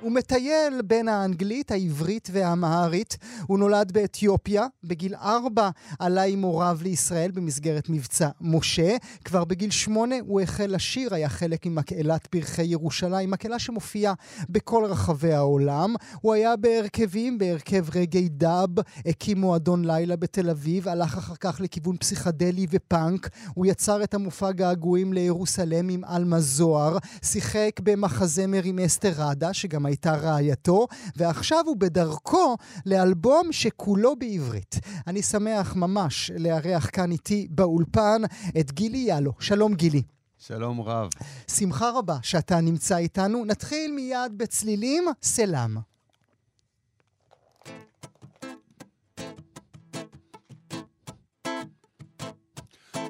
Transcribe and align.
הוא 0.00 0.12
מטייל 0.12 0.82
בין 0.82 1.08
האנגלית, 1.08 1.70
העברית 1.70 2.28
והאמהרית. 2.32 3.16
הוא 3.46 3.58
נולד 3.58 3.92
באתיופיה. 3.92 4.66
בגיל 4.84 5.14
ארבע 5.14 5.70
עלה 5.98 6.22
עם 6.22 6.42
הוריו 6.42 6.78
לישראל 6.82 7.30
במסגרת 7.30 7.88
מבצע 7.88 8.28
משה. 8.40 8.96
כבר 9.24 9.44
בגיל 9.44 9.70
שמונה 9.70 10.14
הוא 10.26 10.40
החל 10.40 10.74
לשיר, 10.74 11.14
היה 11.14 11.28
חלק 11.28 11.66
ממקהלת 11.66 12.26
פרחי 12.26 12.64
ירושלים, 12.64 13.30
מקהלה 13.30 13.58
שמופיעה 13.58 14.14
בכל 14.48 14.84
רחבי 14.84 15.32
העולם. 15.32 15.94
הוא 16.20 16.34
היה 16.34 16.56
בהרכבים, 16.56 17.38
בהרכב 17.38 17.86
רגעי 17.94 18.28
דאב, 18.28 18.70
הקים 19.06 19.40
מועדון 19.40 19.84
לילה 19.84 20.16
בתל 20.16 20.50
אביב, 20.50 20.88
הלך 20.88 21.18
אחר 21.18 21.36
כך 21.40 21.60
לכיוון 21.60 21.96
פסיכדלי 21.96 22.66
ופאנק. 22.70 23.28
הוא 23.54 23.66
יצר 23.66 24.02
את 24.04 24.14
המופע 24.14 24.52
געגועים 24.52 25.12
לירוסלם 25.12 25.88
עם 25.88 26.04
עלמה 26.04 26.40
זוהר, 26.40 26.98
שיחק 27.22 27.80
במחזמר 27.82 28.60
עם 28.64 28.78
אסתר 28.78 29.12
ראדה, 29.16 29.52
הייתה 29.86 30.16
רעייתו, 30.16 30.86
ועכשיו 31.16 31.64
הוא 31.66 31.76
בדרכו 31.76 32.56
לאלבום 32.86 33.52
שכולו 33.52 34.16
בעברית. 34.16 34.74
אני 35.06 35.22
שמח 35.22 35.76
ממש 35.76 36.30
לארח 36.38 36.90
כאן 36.92 37.12
איתי 37.12 37.48
באולפן 37.50 38.22
את 38.60 38.72
גילי 38.72 38.98
יאלו. 38.98 39.32
שלום 39.40 39.74
גילי. 39.74 40.02
שלום 40.38 40.80
רב. 40.80 41.10
שמחה 41.50 41.90
רבה 41.90 42.16
שאתה 42.22 42.60
נמצא 42.60 42.96
איתנו. 42.96 43.44
נתחיל 43.44 43.92
מיד 43.92 44.32
בצלילים, 44.38 45.04
סלאם. 45.22 45.76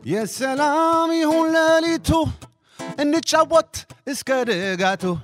יסלאם 0.08 0.27
سلام 0.27 1.12
يهون 1.12 1.54
ليلته 1.82 2.28
نتشوت 3.00 3.77
اسكرقاته 4.08 5.19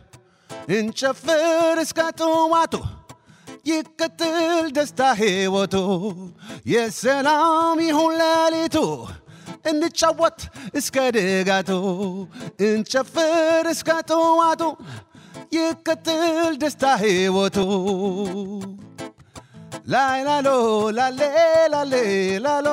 እንጨፍር 0.76 1.76
እስከ 1.82 2.00
ጥዋቱ 2.20 2.74
ይቀጥል 3.70 4.36
ደስታ 4.76 5.00
ሕይወቱ። 5.20 5.74
የሰላም 6.72 7.78
ይሁን 7.86 8.14
ሌሊቱ 8.20 8.76
እንጫወት 9.70 10.40
እስከ 10.78 10.96
ድጋቱ። 11.16 11.70
እንጨፍር 12.66 13.66
እስከ 13.74 13.90
ጥዋቱ 14.10 14.62
ይቀጥል 15.56 16.54
ደስታ 16.62 16.84
ሕይወቱ። 17.02 17.58
ላይላሎ 19.86 20.48
ላሌ 20.98 21.20
ላሌ 21.74 21.94
ላሎ 22.44 22.68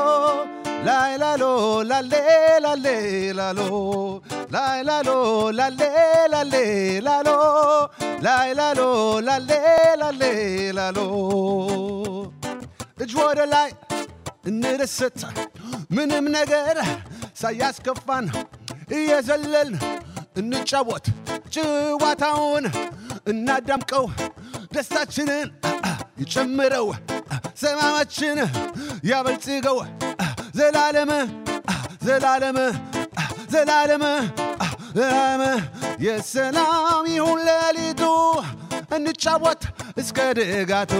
La 0.88 1.18
la 1.18 1.36
lo, 1.38 1.84
la 1.84 2.02
le, 2.02 2.22
la 2.66 2.74
le, 2.76 3.34
la 3.34 3.52
lo. 3.54 4.22
La 4.50 4.82
la 4.84 5.02
lo, 5.08 5.52
la 5.52 5.70
le, 5.70 5.90
la 6.34 6.44
le, 6.44 7.02
la 7.02 7.22
lo. 7.28 7.90
La 8.22 8.54
la 8.60 8.74
lo, 8.74 9.20
la 9.22 9.38
le, 9.40 9.60
la 10.02 10.10
le, 10.22 10.32
la 10.80 10.88
lo. 10.98 11.06
እጅ 13.04 13.12
ወደ 13.26 13.42
ላይ 13.54 13.70
እንርስት 14.50 15.20
ምንም 15.96 16.26
ነገር 16.38 16.78
ሳያስከፋን 17.42 18.26
እየዘለልን 18.98 19.72
እንጫወት 20.40 21.06
ጭዋታውን 21.56 22.66
እናዳምቀው 23.32 24.06
ደስታችንን 24.76 25.48
ይጨምረው 26.24 26.88
ሰላማችን 27.64 28.38
ያበልጽገው 29.12 29.78
ዘላለም 30.54 31.12
ዘላለም 32.06 32.58
ዘላለም 33.54 34.04
ዘላለም 34.96 35.44
የሰላም 36.06 37.06
ይሁን 37.16 37.40
ሌሊቱ 37.48 38.04
እንጫወት 38.98 39.64
እስከ 40.02 40.20
ድጋቱ 40.40 40.94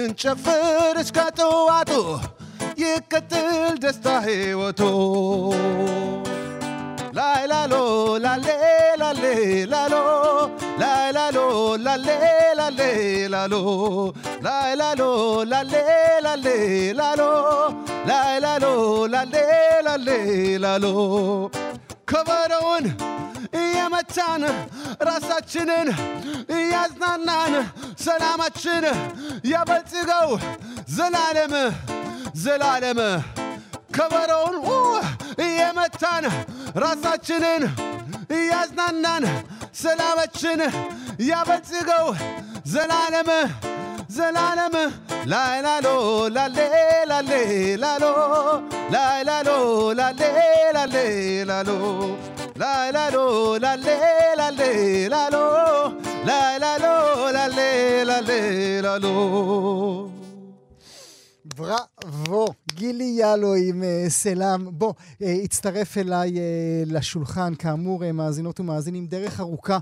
እንጨፍር 0.00 0.96
እስከ 1.02 1.18
ጥዋቱ 1.38 1.92
ይቀጥል 2.82 3.48
ደስታ 3.84 4.06
ሕይወቱ 4.26 4.80
ላይላሎ 7.18 7.74
ላሌ 8.24 8.46
ላሌ 9.02 9.22
ላሎ 9.72 9.94
ላይላሎ 10.82 11.38
ላሌ 11.86 12.08
ላሌ 12.60 12.80
ላሎ 13.34 13.54
ላይላሎ 14.46 15.02
ላሌ 15.52 15.74
ላሌ 16.26 16.46
ላሎ 17.00 17.20
ላይላሎ 18.08 18.64
ላሌ 19.12 19.34
ላሌ 19.86 20.08
ላሎ 20.64 20.84
ከበረውን 22.08 22.86
እየመታን 23.60 24.42
ራሳችንን 25.08 25.88
እያዝናናን 26.56 27.54
ሰላማችን 28.04 28.84
ያበልጽገው 29.52 30.28
ዘላለም 30.96 31.54
ዘላለም። 32.44 33.00
ከበረውን 33.96 34.56
እየመታን 35.46 36.24
ራሳችንን 36.84 37.62
እያዝናናን 38.36 39.24
ሰላማችን 39.82 40.60
ያበልጽገው 41.30 42.06
ዘላለም 42.66 43.30
zelalem 44.16 44.74
la 45.26 45.60
la 45.66 45.74
lo 45.80 46.28
la 46.28 46.46
le 46.48 46.68
la 47.10 47.20
le 47.30 47.76
la 47.76 47.92
lo. 48.02 48.12
La 48.90 49.22
la 49.22 49.42
lo 49.42 49.92
la 49.92 50.10
le 50.20 50.30
la 50.74 50.84
le 50.86 51.44
la 51.44 51.62
la 52.60 52.90
la 52.90 53.10
la 53.64 53.76
le 53.76 53.96
la 54.36 54.50
le 54.50 55.08
la 55.08 55.28
la 56.26 56.48
la 56.58 56.72
la 57.30 57.46
la 58.04 58.20
la 58.82 58.98
lo. 58.98 60.10
Bravo. 61.56 62.59
גילי 62.80 63.16
יאלו 63.18 63.54
עם 63.54 63.82
uh, 63.82 64.10
סלאם. 64.10 64.78
בוא, 64.78 64.92
uh, 64.92 65.24
הצטרף 65.44 65.98
אליי 65.98 66.34
uh, 66.34 66.38
לשולחן, 66.86 67.54
כאמור, 67.54 68.12
מאזינות 68.12 68.60
ומאזינים, 68.60 69.06
דרך 69.06 69.40
ארוכה 69.40 69.78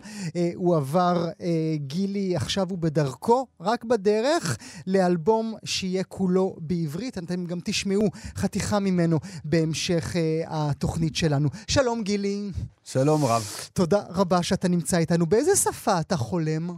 הוא 0.54 0.76
עבר, 0.76 1.28
גילי 1.76 2.36
עכשיו 2.36 2.70
הוא 2.70 2.78
בדרכו, 2.78 3.46
רק 3.60 3.84
בדרך, 3.84 4.56
לאלבום 4.86 5.54
שיהיה 5.64 6.04
כולו 6.04 6.56
בעברית. 6.60 7.18
אתם 7.18 7.44
גם 7.44 7.58
תשמעו 7.64 8.08
חתיכה 8.36 8.78
ממנו 8.78 9.18
בהמשך 9.44 10.16
התוכנית 10.46 11.16
שלנו. 11.16 11.48
שלום, 11.68 12.02
גילי. 12.02 12.50
שלום 12.84 13.24
רב. 13.24 13.42
תודה 13.72 14.02
רבה 14.08 14.42
שאתה 14.42 14.68
נמצא 14.68 14.98
איתנו. 14.98 15.26
באיזה 15.26 15.56
שפה 15.56 16.00
אתה 16.00 16.16
חולם? 16.16 16.70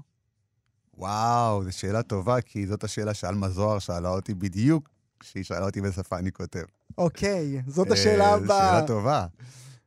וואו, 0.98 1.64
זו 1.64 1.72
שאלה 1.72 2.02
טובה, 2.02 2.40
כי 2.40 2.66
זאת 2.66 2.84
השאלה 2.84 3.14
שעלמה 3.14 3.48
זוהר 3.48 3.78
שאלה 3.78 4.08
אותי 4.08 4.34
בדיוק 4.34 4.99
כשהיא 5.20 5.44
שאלה 5.44 5.66
אותי 5.66 5.80
באיזה 5.80 5.96
שפה 5.96 6.18
אני 6.18 6.32
כותב. 6.32 6.64
אוקיי, 6.98 7.62
זאת 7.66 7.90
השאלה 7.90 8.24
אה, 8.24 8.34
הבאה. 8.34 8.76
שאלה 8.76 8.86
טובה. 8.86 9.26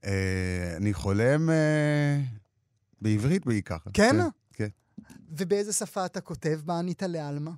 אה, 0.06 0.74
אני 0.78 0.94
חולם 0.94 1.50
אה, 1.50 2.22
בעברית 3.02 3.46
בעיקר. 3.46 3.78
כן? 3.94 4.16
כן. 4.54 4.68
ובאיזה 5.30 5.74
שפה 5.74 6.06
אתה 6.06 6.22
כותב? 6.22 6.60
מה 6.66 6.80
ענית 6.80 7.04
לעלמה? 7.04 7.52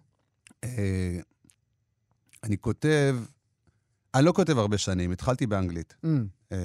אה, 0.63 1.19
אני 2.43 2.57
כותב, 2.57 3.17
אני 4.15 4.25
לא 4.25 4.31
כותב 4.31 4.57
הרבה 4.57 4.77
שנים, 4.77 5.11
התחלתי 5.11 5.47
באנגלית. 5.47 5.95
Mm. 6.05 6.07
אה, 6.51 6.57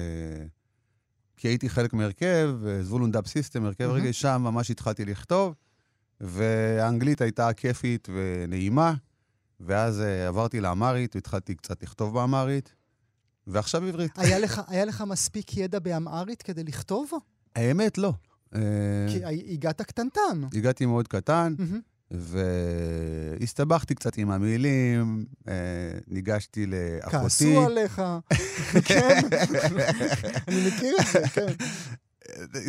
כי 1.37 1.47
הייתי 1.47 1.69
חלק 1.69 1.93
מהרכב, 1.93 2.55
אה, 2.67 2.83
זבולון 2.83 3.11
דאב 3.11 3.27
סיסטם, 3.27 3.65
הרכב 3.65 3.87
מהמם. 3.87 3.95
רגע 3.95 4.13
שם 4.13 4.41
ממש 4.43 4.71
התחלתי 4.71 5.05
לכתוב, 5.05 5.55
והאנגלית 6.21 7.21
הייתה 7.21 7.53
כיפית 7.53 8.07
ונעימה, 8.13 8.93
ואז 9.65 10.01
אה, 10.01 10.27
עברתי 10.27 10.59
לאמרית 10.61 11.15
והתחלתי 11.15 11.55
קצת 11.55 11.83
לכתוב 11.83 12.13
באמרית, 12.13 12.73
ועכשיו 13.47 13.85
עברית. 13.85 14.11
היה 14.17 14.39
לך, 14.39 14.61
היה 14.67 14.85
לך 14.85 15.03
מספיק 15.07 15.57
ידע 15.57 15.79
באמהרית 15.79 16.41
כדי 16.41 16.63
לכתוב? 16.63 17.11
האמת, 17.55 17.97
לא. 17.97 18.13
אה, 18.55 18.61
כי 19.09 19.19
הגעת 19.53 19.81
קטנטן. 19.81 20.41
הגעתי 20.53 20.85
מאוד 20.85 21.07
קטן. 21.07 21.55
והסתבכתי 22.11 23.95
קצת 23.95 24.17
עם 24.17 24.31
המילים, 24.31 25.25
אה, 25.47 25.53
ניגשתי 26.07 26.65
לאחותי. 26.65 27.17
כעסו 27.17 27.65
עליך. 27.65 28.01
כן, 28.87 29.21
אני 30.47 30.67
מכיר 30.67 30.95
את 31.01 31.05
זה, 31.13 31.27
כן. 31.27 31.53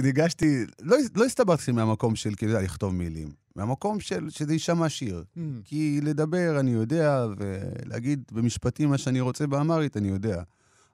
ניגשתי, 0.03 0.65
לא, 0.81 0.97
לא 1.15 1.25
הסתבכתי 1.25 1.73
מהמקום 1.73 2.17
של, 2.17 2.35
כאילו, 2.35 2.53
לכתוב 2.61 2.95
מילים, 2.95 3.29
מהמקום 3.57 4.01
של 4.01 4.31
שזה 4.31 4.53
יישמע 4.53 4.89
שיר. 4.89 5.25
Mm. 5.37 5.41
כי 5.65 6.01
לדבר 6.03 6.61
אני 6.61 6.71
יודע, 6.71 7.27
ולהגיד 7.37 8.23
במשפטים 8.33 8.89
מה 8.89 8.99
שאני 8.99 9.21
רוצה 9.21 9.47
באמרית 9.47 9.97
אני 9.97 10.09
יודע. 10.09 10.43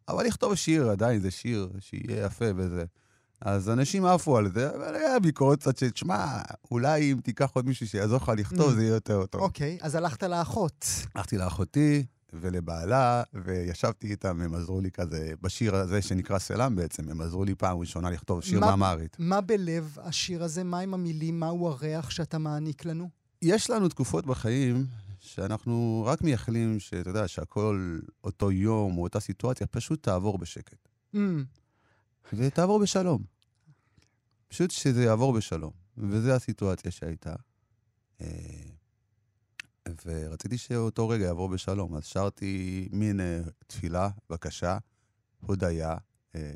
אבל 0.08 0.24
לכתוב 0.26 0.54
שיר, 0.54 0.90
עדיין 0.90 1.20
זה 1.20 1.30
שיר, 1.30 1.68
שיהיה 1.80 2.24
יפה 2.26 2.44
וזה. 2.56 2.84
אז 3.40 3.70
אנשים 3.70 4.04
עפו 4.04 4.36
על 4.36 4.52
זה, 4.54 4.70
אבל 4.76 4.94
היה 4.94 5.20
ביקורת 5.20 5.60
קצת 5.60 5.76
של, 5.78 5.88
שמע, 5.94 6.26
אולי 6.70 7.12
אם 7.12 7.20
תיקח 7.22 7.50
עוד 7.54 7.66
מישהו 7.66 7.86
שיעזור 7.88 8.16
לך 8.16 8.32
לכתוב, 8.36 8.70
Mm. 8.70 8.74
זה 8.74 8.82
יהיה 8.82 8.94
יותר 8.94 9.26
טוב. 9.26 9.40
אוקיי, 9.40 9.78
אז 9.80 9.94
הלכת 9.94 10.22
לאחות. 10.22 10.86
הלכתי 11.14 11.38
לאחותי 11.38 12.04
ולבעלה, 12.32 13.22
וישבתי 13.44 14.10
איתם, 14.10 14.40
הם 14.40 14.54
עזרו 14.54 14.80
לי 14.80 14.90
כזה, 14.90 15.32
בשיר 15.40 15.74
הזה 15.76 16.02
שנקרא 16.02 16.38
סלאם 16.38 16.76
בעצם, 16.76 17.08
הם 17.08 17.20
עזרו 17.20 17.44
לי 17.44 17.54
פעם 17.54 17.78
ראשונה 17.78 18.10
לכתוב 18.10 18.42
שיר 18.42 18.60
מה- 18.60 18.66
מאמרית. 18.76 19.16
מה 19.18 19.40
בלב 19.40 19.96
השיר 20.02 20.42
הזה? 20.44 20.64
מה 20.64 20.78
עם 20.78 20.94
המילים? 20.94 21.40
מהו 21.40 21.68
הריח 21.68 22.10
שאתה 22.10 22.38
מעניק 22.38 22.84
לנו? 22.84 23.08
יש 23.42 23.70
לנו 23.70 23.88
תקופות 23.88 24.26
בחיים 24.26 24.86
שאנחנו 25.20 26.02
רק 26.06 26.22
מייחלים 26.22 26.80
שאתה 26.80 27.10
יודע, 27.10 27.28
שהכל 27.28 27.98
אותו 28.24 28.52
יום 28.52 28.98
או 28.98 29.02
אותה 29.02 29.20
סיטואציה 29.20 29.66
פשוט 29.66 30.02
תעבור 30.02 30.38
בשקט. 30.38 30.88
Mm, 31.14 31.18
ותעבור 32.32 32.78
בשלום. 32.78 33.22
פשוט 34.48 34.70
שזה 34.70 35.04
יעבור 35.04 35.32
בשלום. 35.32 35.70
וזו 35.98 36.30
הסיטואציה 36.30 36.90
שהייתה. 36.90 37.34
ורציתי 40.06 40.58
שאותו 40.58 41.08
רגע 41.08 41.24
יעבור 41.24 41.48
בשלום. 41.48 41.94
אז 41.94 42.04
שרתי 42.04 42.88
מין 42.92 43.20
אה, 43.20 43.40
תפילה, 43.66 44.08
בקשה, 44.30 44.78
הודיה, 45.40 45.96
אה, 46.34 46.52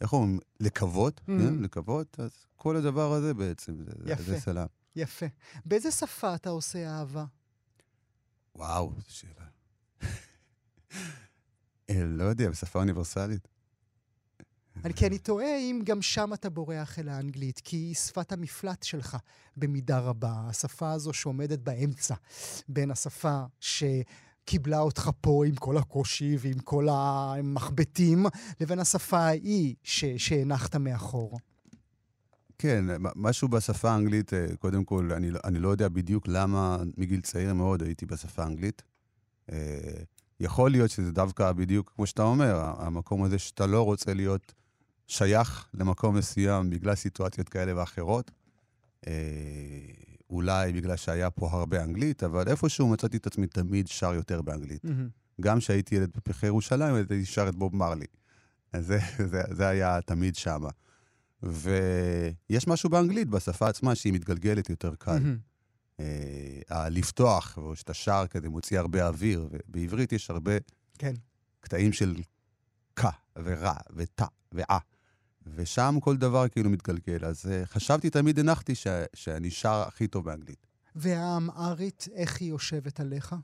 איך 0.00 0.12
אומרים? 0.12 0.38
לקוות, 0.60 1.20
Mm. 1.20 1.24
כן? 1.26 1.54
לקוות. 1.62 2.20
אז 2.20 2.30
כל 2.56 2.76
הדבר 2.76 3.12
הזה 3.12 3.34
בעצם, 3.34 3.74
זה- 3.84 4.14
זה- 4.22 4.40
סלאם. 4.40 4.66
יפה. 4.96 5.26
באיזה 5.64 5.90
שפה 5.90 6.34
אתה 6.34 6.50
עושה 6.50 6.90
אהבה? 6.90 7.24
וואו, 8.56 8.92
זו 8.98 9.14
שאלה. 9.14 9.46
אה, 11.90 12.04
לא 12.04 12.24
יודע, 12.24 12.50
בשפה 12.50 12.78
אוניברסלית. 12.78 13.48
כי 14.96 15.06
אני 15.06 15.18
תוהה 15.18 15.56
אם 15.58 15.80
גם 15.84 16.02
שם 16.02 16.30
אתה 16.34 16.50
בורח 16.50 16.98
אל 16.98 17.08
האנגלית, 17.08 17.60
כי 17.64 17.76
היא 17.76 17.94
שפת 17.94 18.32
המפלט 18.32 18.82
שלך 18.82 19.16
במידה 19.56 19.98
רבה. 19.98 20.34
השפה 20.48 20.92
הזו 20.92 21.12
שעומדת 21.12 21.58
באמצע 21.58 22.14
בין 22.68 22.90
השפה 22.90 23.42
שקיבלה 23.60 24.80
אותך 24.80 25.10
פה 25.20 25.46
עם 25.46 25.54
כל 25.54 25.76
הקושי 25.76 26.36
ועם 26.40 26.58
כל 26.58 26.86
המחבטים, 26.90 28.26
לבין 28.60 28.78
השפה 28.78 29.18
ההיא 29.18 29.74
ש- 29.82 30.04
שהנחת 30.16 30.76
מאחור. 30.76 31.38
כן, 32.58 32.84
משהו 33.16 33.48
בשפה 33.48 33.90
האנגלית, 33.90 34.34
אה, 34.34 34.46
קודם 34.58 34.84
כל, 34.84 35.12
אני, 35.12 35.30
לא- 35.30 35.40
אני 35.44 35.58
לא 35.58 35.68
יודע 35.68 35.88
בדיוק 35.88 36.28
למה 36.28 36.76
מגיל 36.96 37.20
צעיר 37.20 37.54
מאוד 37.54 37.82
הייתי 37.82 38.06
בשפה 38.06 38.42
האנגלית. 38.42 38.82
אה, 39.52 39.56
יכול 40.40 40.70
להיות 40.70 40.90
שזה 40.90 41.12
דווקא 41.12 41.52
בדיוק 41.52 41.92
כמו 41.96 42.06
שאתה 42.06 42.22
אומר, 42.22 42.56
המקום 42.78 43.22
הזה 43.22 43.38
שאתה 43.38 43.66
לא 43.66 43.82
רוצה 43.82 44.14
להיות 44.14 44.52
שייך 45.06 45.68
למקום 45.74 46.16
מסוים 46.16 46.70
בגלל 46.70 46.94
סיטואציות 46.94 47.48
כאלה 47.48 47.76
ואחרות. 47.76 48.30
אה, 49.06 49.12
אולי 50.30 50.72
בגלל 50.72 50.96
שהיה 50.96 51.30
פה 51.30 51.50
הרבה 51.52 51.82
אנגלית, 51.82 52.22
אבל 52.22 52.48
איפשהו 52.48 52.88
מצאתי 52.88 53.16
את 53.16 53.26
עצמי 53.26 53.46
תמיד 53.46 53.88
שר 53.88 54.14
יותר 54.14 54.42
באנגלית. 54.42 54.82
גם 55.40 55.58
כשהייתי 55.58 55.94
ילד 55.94 56.10
בפרחי 56.16 56.46
ירושלים, 56.46 56.94
הייתי 56.94 57.24
שר 57.24 57.48
את 57.48 57.54
בוב 57.54 57.76
מרלי. 57.76 58.06
אז 58.72 58.86
זה, 58.86 58.98
זה, 59.30 59.42
זה 59.50 59.68
היה 59.68 60.00
תמיד 60.00 60.36
שמה. 60.36 60.68
ויש 61.42 62.68
משהו 62.68 62.90
באנגלית, 62.90 63.28
בשפה 63.28 63.68
עצמה, 63.68 63.94
שהיא 63.94 64.12
מתגלגלת 64.12 64.70
יותר 64.70 64.94
קל. 64.94 65.18
מהמם. 65.18 65.36
אה, 66.00 66.60
הלפתוח, 66.68 67.58
או 67.58 67.76
שאתה 67.76 67.94
שר 67.94 68.24
כזה, 68.30 68.48
מוציא 68.48 68.78
הרבה 68.78 69.06
אוויר, 69.06 69.48
ובעברית 69.50 70.12
יש 70.12 70.30
הרבה 70.30 70.52
כן. 70.98 71.14
קטעים 71.60 71.92
של 71.92 72.14
ק, 72.94 73.04
ורע, 73.36 73.74
ות, 73.96 74.22
ואה. 74.52 74.78
ושם 75.46 75.98
כל 76.00 76.16
דבר 76.16 76.48
כאילו 76.48 76.70
מתגלגל. 76.70 77.24
אז 77.24 77.46
uh, 77.46 77.66
חשבתי, 77.66 78.10
תמיד 78.10 78.38
הנחתי 78.38 78.74
ש, 78.74 78.86
שאני 79.14 79.50
שר 79.50 79.84
הכי 79.86 80.06
טוב 80.06 80.24
באנגלית. 80.24 80.66
והאמהרית, 80.94 82.08
איך 82.14 82.40
היא 82.40 82.48
יושבת 82.48 83.00
עליך? 83.00 83.34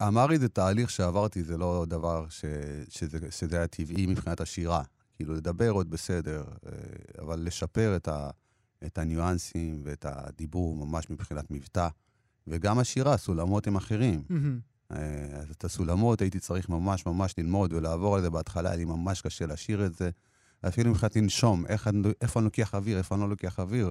האמרית 0.00 0.40
זה 0.40 0.48
תהליך 0.48 0.90
שעברתי, 0.90 1.42
זה 1.42 1.58
לא 1.58 1.84
דבר 1.88 2.26
ש, 2.28 2.44
שזה, 2.88 3.18
שזה 3.30 3.56
היה 3.56 3.66
טבעי 3.66 4.06
מבחינת 4.06 4.40
השירה. 4.40 4.82
כאילו, 5.14 5.34
לדבר 5.34 5.70
עוד 5.70 5.90
בסדר, 5.90 6.44
אה, 6.66 6.72
אבל 7.22 7.40
לשפר 7.40 7.96
את, 7.96 8.08
ה, 8.08 8.30
את 8.86 8.98
הניואנסים 8.98 9.80
ואת 9.84 10.06
הדיבור 10.08 10.86
ממש 10.86 11.10
מבחינת 11.10 11.50
מבטא. 11.50 11.88
וגם 12.46 12.78
השירה, 12.78 13.16
סולמות 13.16 13.66
הם 13.66 13.76
אחרים. 13.76 14.22
אה, 14.92 14.96
אז 15.40 15.50
את 15.50 15.64
הסולמות 15.64 16.20
הייתי 16.20 16.40
צריך 16.40 16.68
ממש 16.68 17.06
ממש 17.06 17.34
ללמוד 17.38 17.72
ולעבור 17.72 18.16
על 18.16 18.22
זה 18.22 18.30
בהתחלה, 18.30 18.68
היה 18.68 18.76
לי 18.76 18.84
ממש 18.84 19.20
קשה 19.20 19.46
לשיר 19.46 19.86
את 19.86 19.94
זה. 19.94 20.10
אפילו 20.68 20.90
מבחינת 20.90 21.16
לנשום, 21.16 21.64
איפה 22.20 22.40
אני 22.40 22.44
לוקח 22.44 22.74
אוויר, 22.74 22.98
איפה 22.98 23.14
אני 23.14 23.22
לא 23.22 23.28
לוקח 23.28 23.58
אוויר. 23.58 23.90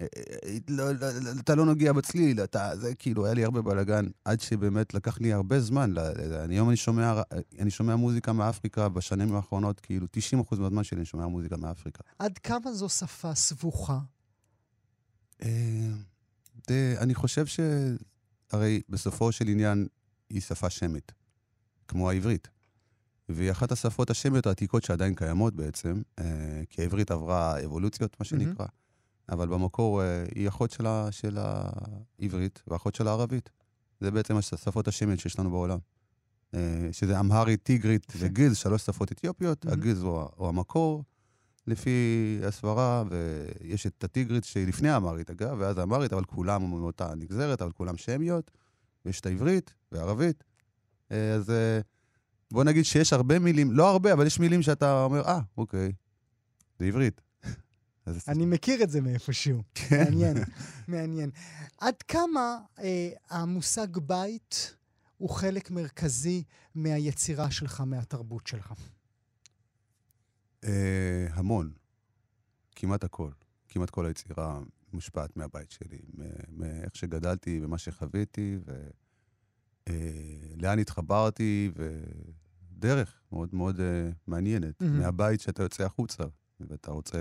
אה, 0.00 0.06
אה, 0.44 0.56
לא, 0.68 0.92
לא, 0.92 1.10
לא, 1.20 1.30
אתה 1.40 1.54
לא 1.54 1.64
נוגע 1.64 1.92
בצליל, 1.92 2.40
אתה, 2.44 2.76
זה 2.76 2.94
כאילו, 2.94 3.24
היה 3.24 3.34
לי 3.34 3.44
הרבה 3.44 3.62
בלאגן, 3.62 4.06
עד 4.24 4.40
שבאמת 4.40 4.94
לקח 4.94 5.20
לי 5.20 5.32
הרבה 5.32 5.60
זמן. 5.60 5.94
אני 6.44 6.54
היום 6.54 6.68
אני 6.68 6.76
שומע, 6.76 7.22
אני 7.58 7.70
שומע 7.70 7.96
מוזיקה 7.96 8.32
מאפריקה 8.32 8.88
בשנים 8.88 9.34
האחרונות, 9.34 9.80
כאילו 9.80 10.06
90% 10.52 10.56
מהזמן 10.58 10.84
שלי 10.84 10.98
אני 10.98 11.06
שומע 11.06 11.26
מוזיקה 11.26 11.56
מאפריקה. 11.56 12.02
עד 12.18 12.38
כמה 12.38 12.72
זו 12.72 12.88
שפה 12.88 13.34
סבוכה? 13.34 13.98
אה, 15.42 16.94
אני 16.98 17.14
חושב 17.14 17.46
ש... 17.46 17.60
הרי 18.52 18.80
בסופו 18.88 19.32
של 19.32 19.48
עניין 19.48 19.86
היא 20.30 20.40
שפה 20.40 20.70
שמית, 20.70 21.12
כמו 21.88 22.10
העברית. 22.10 22.48
והיא 23.28 23.50
אחת 23.50 23.72
השפות 23.72 24.10
השמיות 24.10 24.46
העתיקות 24.46 24.82
שעדיין 24.84 25.14
קיימות 25.14 25.54
בעצם, 25.54 26.02
אה, 26.18 26.62
כי 26.70 26.82
העברית 26.82 27.10
עברה 27.10 27.64
אבולוציות, 27.64 28.16
מה 28.20 28.24
שנקרא, 28.24 28.66
אבל 29.28 29.48
במקור 29.48 30.02
אה, 30.02 30.24
היא 30.34 30.48
אחות 30.48 30.70
של, 31.10 31.36
העברית 31.38 32.62
ואחות 32.66 32.94
של 32.94 33.08
הערבית. 33.08 33.50
זה 34.00 34.10
בעצם 34.10 34.36
השפות 34.36 34.88
השמיות 34.88 35.20
שיש 35.20 35.38
לנו 35.38 35.50
בעולם. 35.50 35.78
אה, 36.54 36.88
שזה 36.92 37.20
אמהרית, 37.20 37.62
טיגרית 37.62 38.12
וגיז, 38.18 38.56
שלוש 38.56 38.82
שפות 38.82 39.12
אתיופיות. 39.12 39.66
הגיז 39.66 40.02
הוא, 40.02 40.48
המקור, 40.48 41.04
לפי 41.66 42.40
הסברה, 42.46 43.04
ויש 43.10 43.86
את 43.86 44.04
הטיגרית 44.04 44.44
שהיא 44.44 44.66
לפני 44.66 44.88
האמרית, 44.88 45.30
אגב, 45.30 45.56
ואז 45.60 45.78
האמרית, 45.78 46.12
אבל 46.12 46.24
כולם 46.24 46.70
מאותה 46.70 47.14
נגזרת, 47.14 47.62
אבל 47.62 47.72
כולם 47.72 47.96
שמיות, 47.96 48.50
ויש 49.04 49.20
את 49.20 49.26
העברית 49.26 49.74
והערבית. 49.92 50.44
אז 51.10 51.52
בוא 52.54 52.64
נגיד 52.64 52.84
שיש 52.84 53.12
הרבה 53.12 53.38
מילים, 53.38 53.72
לא 53.72 53.90
הרבה, 53.90 54.12
אבל 54.12 54.26
יש 54.26 54.40
מילים 54.40 54.62
שאתה 54.62 55.04
אומר, 55.04 55.22
אה, 55.22 55.40
אוקיי, 55.56 55.92
זה 56.78 56.84
עברית. 56.84 57.20
אני 58.28 58.46
מכיר 58.46 58.82
את 58.82 58.90
זה 58.90 59.00
מאיפשהו. 59.00 59.62
כן. 59.74 60.04
מעניין, 60.04 60.36
מעניין. 60.88 61.30
עד 61.78 62.02
כמה 62.02 62.58
אה, 62.78 63.10
המושג 63.30 63.98
בית 63.98 64.76
הוא 65.16 65.30
חלק 65.30 65.70
מרכזי 65.70 66.42
מהיצירה 66.74 67.50
שלך, 67.50 67.80
מהתרבות 67.80 68.46
שלך? 68.46 68.72
אה, 70.64 71.26
המון. 71.30 71.72
כמעט 72.76 73.04
הכל. 73.04 73.30
כמעט 73.68 73.90
כל 73.90 74.06
היצירה 74.06 74.60
מושפעת 74.92 75.36
מהבית 75.36 75.70
שלי, 75.70 75.98
מאיך 76.48 76.96
שגדלתי 76.96 77.60
ומה 77.62 77.78
שחוויתי, 77.78 78.58
ולאן 79.86 80.78
התחברתי, 80.78 81.70
ודרך 82.76 83.20
מאוד 83.32 83.48
מאוד 83.52 83.80
אה, 83.80 84.10
מעניינת. 84.26 84.80
מהמם. 84.80 84.98
מהבית 84.98 85.40
שאתה 85.40 85.62
יוצא 85.62 85.84
החוצה, 85.84 86.24
ואתה 86.60 86.90
רוצה 86.90 87.18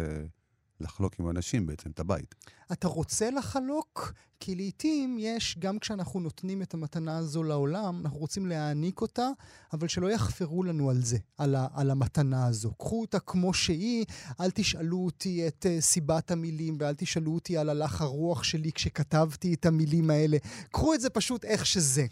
לחלוק 0.84 1.20
עם 1.20 1.30
אנשים 1.30 1.66
בעצם 1.66 1.92
את 1.92 2.00
הבית. 2.00 2.36
אתה 2.72 2.88
רוצה 2.88 3.32
לחלוק? 3.32 4.14
כי 4.40 4.56
לעתים 4.56 5.18
יש, 5.20 5.58
גם 5.60 5.80
כשאנחנו 5.80 6.20
נותנים 6.20 6.62
את 6.62 6.74
המתנה 6.74 7.18
הזו 7.18 7.44
לעולם, 7.44 8.02
אנחנו 8.02 8.20
רוצים 8.20 8.46
להעניק 8.46 9.02
אותה, 9.02 9.30
אבל 9.74 9.88
שלא 9.88 10.12
יחפרו 10.12 10.64
לנו 10.64 10.90
על 10.90 11.02
זה, 11.02 11.18
על, 11.38 11.56
ה, 11.56 11.68
על 11.74 11.92
המתנה 11.92 12.46
הזו. 12.48 12.74
קחו 12.74 13.02
אותה 13.02 13.20
כמו 13.20 13.54
שהיא, 13.54 14.06
אל 14.40 14.52
תשאלו 14.52 14.98
אותי 14.98 15.48
את 15.48 15.66
uh, 15.66 15.82
סיבת 15.82 16.32
המילים, 16.32 16.78
ואל 16.80 16.94
תשאלו 16.94 17.34
אותי 17.34 17.58
על 17.58 17.70
הלך 17.70 18.02
הרוח 18.02 18.44
שלי 18.44 18.72
כשכתבתי 18.72 19.54
את 19.54 19.66
המילים 19.66 20.10
האלה. 20.10 20.38
קחו 20.72 20.94
את 20.94 21.02
זה 21.02 21.10
פשוט 21.10 21.46
איך 21.46 21.66
שזה. 21.66 22.06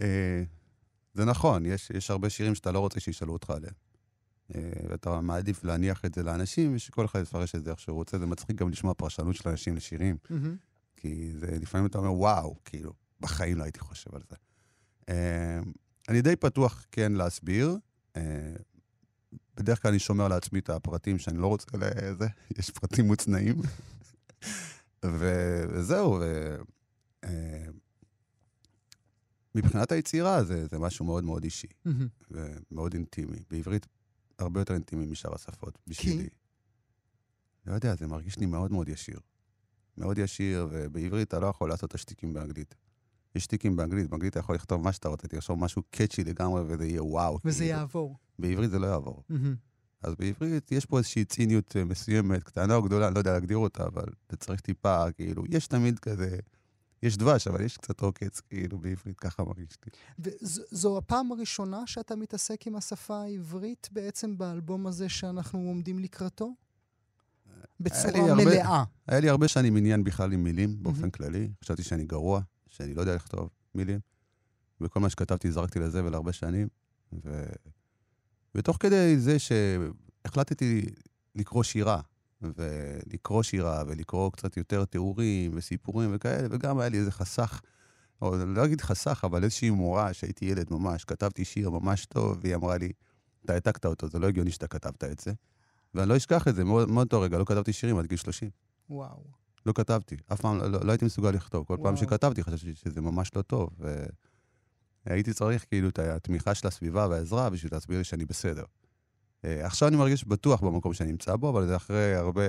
אה, 0.00 0.42
זה 1.14 1.24
נכון, 1.24 1.66
יש, 1.66 1.90
יש 1.90 2.10
הרבה 2.10 2.30
שירים 2.30 2.54
שאתה 2.54 2.72
לא 2.72 2.78
רוצה 2.78 3.00
שישאלו 3.00 3.32
אותך 3.32 3.50
עליהם. 3.50 3.74
אה, 4.54 4.60
ואתה 4.88 5.20
מעדיף 5.20 5.64
להניח 5.64 6.04
את 6.04 6.14
זה 6.14 6.22
לאנשים, 6.22 6.74
ושכל 6.74 7.04
אחד 7.04 7.22
יפרש 7.22 7.54
את 7.54 7.64
זה 7.64 7.70
איך 7.70 7.80
שהוא 7.80 7.94
רוצה. 7.94 8.18
זה 8.18 8.26
מצחיק 8.26 8.56
גם 8.56 8.70
לשמוע 8.70 8.94
פרשנות 8.94 9.36
של 9.36 9.48
אנשים 9.48 9.76
לשירים. 9.76 10.16
כי 10.96 11.32
זה, 11.38 11.58
לפעמים 11.60 11.86
אתה 11.86 11.98
אומר, 11.98 12.12
וואו, 12.12 12.56
כאילו, 12.64 12.92
בחיים 13.20 13.58
לא 13.58 13.62
הייתי 13.62 13.80
חושב 13.80 14.14
על 14.14 14.22
זה. 14.30 14.36
Uh, 15.00 15.68
אני 16.08 16.22
די 16.22 16.36
פתוח 16.36 16.86
כן 16.92 17.12
להסביר. 17.12 17.76
Uh, 18.14 18.18
בדרך 19.56 19.82
כלל 19.82 19.90
אני 19.90 19.98
שומר 19.98 20.28
לעצמי 20.28 20.58
את 20.58 20.70
הפרטים 20.70 21.18
שאני 21.18 21.38
לא 21.38 21.46
רוצה 21.46 21.66
לזה, 21.76 22.26
יש 22.58 22.70
פרטים 22.70 23.06
מוצנעים. 23.06 23.56
וזהו, 25.04 26.18
ו... 26.20 26.56
מבחינת 29.54 29.92
היצירה 29.92 30.44
זה, 30.44 30.66
זה 30.66 30.78
משהו 30.78 31.04
מאוד 31.04 31.24
מאוד 31.24 31.44
אישי 31.44 31.66
ומאוד 32.30 32.94
אינטימי. 32.94 33.38
בעברית 33.50 33.86
הרבה 34.38 34.60
יותר 34.60 34.74
אינטימי 34.74 35.06
משאר 35.06 35.34
השפות, 35.34 35.78
בשבילי. 35.86 36.28
לא 37.66 37.74
יודע, 37.74 37.96
זה 37.96 38.06
מרגיש 38.06 38.38
לי 38.38 38.46
מאוד 38.46 38.72
מאוד 38.72 38.88
ישיר. 38.88 39.20
מאוד 39.98 40.18
ישיר, 40.18 40.68
ובעברית 40.70 41.28
אתה 41.28 41.40
לא 41.40 41.46
יכול 41.46 41.68
לעשות 41.68 41.90
את 41.90 41.94
השטיקים 41.94 42.32
באנגלית. 42.32 42.74
יש 43.34 43.44
שטיקים 43.44 43.76
באנגלית, 43.76 44.10
באנגלית 44.10 44.32
אתה 44.32 44.40
יכול 44.40 44.54
לכתוב 44.54 44.82
מה 44.82 44.92
שאתה 44.92 45.08
רוצה, 45.08 45.28
תרשום 45.28 45.64
משהו 45.64 45.82
קאצ'י 45.90 46.24
לגמרי 46.24 46.62
וזה 46.68 46.86
יהיה 46.86 47.02
וואו. 47.02 47.38
וזה 47.44 47.58
כאילו. 47.58 47.78
יעבור. 47.78 48.16
בעברית 48.38 48.70
זה 48.70 48.78
לא 48.78 48.86
יעבור. 48.86 49.22
מהמם. 49.28 49.54
אז 50.02 50.14
בעברית 50.14 50.72
יש 50.72 50.86
פה 50.86 50.98
איזושהי 50.98 51.24
ציניות 51.24 51.76
אה, 51.76 51.84
מסוימת, 51.84 52.42
קטנה 52.42 52.74
או 52.74 52.82
גדולה, 52.82 53.06
אני 53.06 53.14
לא 53.14 53.20
יודע 53.20 53.32
להגדיר 53.32 53.56
אותה, 53.56 53.86
אבל 53.86 54.06
אתה 54.26 54.36
צריך 54.36 54.60
טיפה, 54.60 55.12
כאילו, 55.12 55.44
יש 55.48 55.66
תמיד 55.66 55.98
כזה, 55.98 56.38
יש 57.04 57.16
דבש, 57.16 57.46
אבל 57.48 57.60
יש 57.64 57.76
קצת 57.76 58.00
עוקץ, 58.00 58.40
כאילו, 58.40 58.78
בעברית, 58.78 59.18
ככה 59.18 59.44
מרגיש 59.44 59.68
לי. 59.86 59.92
וזו 60.18 60.98
הפעם 60.98 61.32
הראשונה 61.32 61.86
שאתה 61.86 62.16
מתעסק 62.16 62.66
עם 62.66 62.76
השפה 62.76 63.16
העברית 63.22 63.88
בעצם 63.92 64.38
באלבום 64.38 64.86
הזה 64.86 65.08
שאנחנו 65.08 65.58
עומדים 65.58 65.98
לקראתו? 65.98 66.54
בצורה 67.80 68.30
הרבה- 68.30 68.44
מלאה. 68.44 68.84
היה 69.06 69.20
לי 69.20 69.28
הרבה 69.28 69.48
שנים 69.48 69.76
עניין 69.76 70.04
בכלל 70.04 70.32
עם 70.32 70.44
מילים, 70.44 70.82
באופן 70.82 70.98
מהמם. 71.00 71.10
כללי. 71.10 71.50
חשבתי 71.64 71.82
שאני 71.82 72.04
גרוע, 72.04 72.40
שאני 72.68 72.94
לא 72.94 73.00
יודע 73.00 73.14
לכתוב 73.14 73.48
מילים, 73.74 74.00
וכל 74.80 75.00
מה 75.00 75.10
שכתבתי 75.10 75.50
זרקתי 75.52 75.78
לזבל 75.78 76.14
הרבה 76.14 76.32
שנים. 76.32 76.68
ו... 77.24 77.44
ותוך 78.54 78.76
כדי 78.80 79.18
זה 79.18 79.36
שהחלטתי 79.38 80.86
לקרוא 81.34 81.62
שירה, 81.62 82.00
ולקרוא 82.42 83.42
שירה, 83.42 83.82
ולקרוא 83.86 84.30
קצת 84.32 84.56
יותר 84.56 84.84
תיאורים 84.84 85.50
וסיפורים 85.54 86.10
וכאלה, 86.14 86.48
וגם 86.50 86.78
היה 86.78 86.88
לי 86.88 86.98
איזה 86.98 87.10
חסך, 87.10 87.60
או 88.22 88.36
לא 88.46 88.64
אגיד 88.64 88.80
חסך, 88.80 89.20
אבל 89.24 89.44
איזושהי 89.44 89.70
מורה 89.70 90.12
שהייתי 90.12 90.44
ילד 90.44 90.66
ממש, 90.70 91.04
כתבתי 91.04 91.44
שיר 91.44 91.70
ממש 91.70 92.06
טוב, 92.06 92.38
והיא 92.40 92.54
אמרה 92.54 92.78
לי, 92.78 92.92
אתה 93.44 93.52
העתקת 93.52 93.86
אותו, 93.86 94.08
זה 94.08 94.18
לא 94.18 94.26
הגיוני 94.26 94.50
שאתה 94.50 94.66
כתבת 94.66 95.04
את 95.04 95.20
זה. 95.20 95.32
ואני 95.94 96.08
לא 96.08 96.16
אשכח 96.16 96.48
את 96.48 96.54
זה, 96.54 96.64
מאוד 96.64 96.90
מאוד 96.90 97.06
אותו 97.06 97.20
רגע, 97.20 97.38
לא 97.38 97.44
כתבתי 97.44 97.72
שירים 97.72 97.98
עד 97.98 98.06
גיל 98.06 98.18
30. 98.18 98.50
וואו. 98.90 99.24
לא 99.66 99.72
כתבתי, 99.72 100.16
אף 100.32 100.40
פעם 100.40 100.58
לא, 100.58 100.80
לא 100.84 100.92
הייתי 100.92 101.04
מסוגל 101.04 101.30
לכתוב. 101.30 101.66
כל 101.66 101.76
פעם 101.76 101.94
וואו. 101.94 101.96
שכתבתי 101.96 102.42
חשבתי 102.42 102.74
שזה 102.74 103.00
ממש 103.00 103.30
לא 103.36 103.42
טוב. 103.42 103.70
והייתי 105.06 105.32
צריך 105.32 105.64
כאילו 105.68 105.88
את 105.88 105.98
התמיכה 105.98 106.54
של 106.54 106.66
הסביבה 106.66 107.08
והעזרה 107.08 107.50
בשביל 107.50 107.74
להסביר 107.74 107.98
לי 107.98 108.04
שאני 108.04 108.24
בסדר. 108.24 108.64
אה, 109.44 109.66
עכשיו 109.66 109.88
אני 109.88 109.96
מרגיש 109.96 110.24
בטוח 110.24 110.60
במקום 110.60 110.94
שאני 110.94 111.10
נמצא 111.10 111.36
בו, 111.36 111.50
אבל 111.50 111.66
זה 111.66 111.76
אחרי 111.76 112.14
הרבה, 112.14 112.42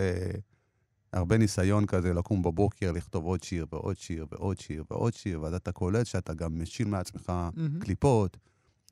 הרבה 1.14 1.38
ניסיון 1.38 1.86
כזה 1.86 2.14
לקום 2.14 2.42
בבוקר, 2.42 2.92
לכתוב 2.92 3.26
עוד 3.26 3.44
שיר 3.44 3.66
ועוד 3.72 3.98
שיר 3.98 4.26
ועוד 4.32 4.60
שיר 4.60 4.84
ועוד 4.92 5.14
שיר, 5.14 5.42
ואז 5.42 5.54
אתה 5.54 5.72
קולט 5.72 6.06
שאתה 6.06 6.34
גם 6.34 6.62
משיל 6.62 6.88
מעצמך 6.88 7.30
מהמם. 7.30 7.80
קליפות, 7.80 8.38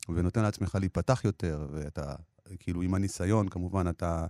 ונותן 0.10 0.41
לעצמך 0.41 0.77
להיפתח 0.79 1.22
יותר, 1.25 1.67
ואתה, 1.72 2.15
כאילו, 2.60 2.81
עם 2.81 2.93
הניסיון, 2.93 3.50
כמובן, 3.50 3.88
אתה, 3.89 4.25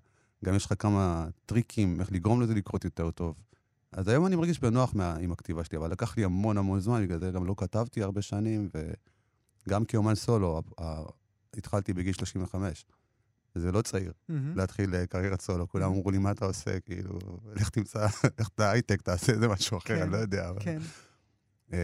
גם 0.45 0.55
יש 0.55 0.65
לך 0.65 0.73
כמה 0.79 1.27
טריקים 1.45 2.01
איך 2.01 2.11
לגרום 2.11 2.41
לזה 2.41 2.53
לקרות 2.53 2.85
יותר 2.85 3.11
טוב. 3.11 3.35
אז 3.91 4.07
היום 4.07 4.25
אני 4.25 4.35
מרגיש 4.35 4.59
בנוח 4.59 4.93
מה, 4.95 5.15
עם 5.15 5.31
הכתיבה 5.31 5.63
שלי, 5.63 5.77
אבל 5.77 5.91
לקח 5.91 6.17
לי 6.17 6.23
המון 6.23 6.57
המון 6.57 6.79
זמן, 6.79 7.03
בגלל 7.03 7.19
זה 7.19 7.31
גם 7.31 7.45
לא 7.45 7.55
כתבתי 7.57 8.03
הרבה 8.03 8.21
שנים, 8.21 8.69
וגם 9.67 9.85
כאומן 9.85 10.15
סולו, 10.15 10.61
התחלתי 11.53 11.93
בגיל 11.93 12.13
35. 12.13 12.85
זה 13.55 13.71
לא 13.71 13.81
צעיר, 13.81 14.13
מהמם. 14.29 14.57
להתחיל 14.57 14.95
אה, 14.95 15.07
קריירת 15.07 15.41
סולו. 15.41 15.67
כולם 15.67 15.91
אמרו 15.91 16.11
לי, 16.11 16.17
מה 16.17 16.31
אתה 16.31 16.45
עושה? 16.45 16.79
כאילו, 16.79 17.19
לך 17.55 17.69
תמצא, 17.69 18.07
לך 18.39 18.49
להייטק, 18.59 19.01
תעשה 19.01 19.33
איזה 19.33 19.47
משהו 19.47 19.77
אחר, 19.77 19.87
כן, 19.87 20.01
אני 20.01 20.11
לא 20.11 20.17
יודע. 20.17 20.49
אבל... 20.49 20.59
כן. 20.59 20.79
אה, 21.73 21.79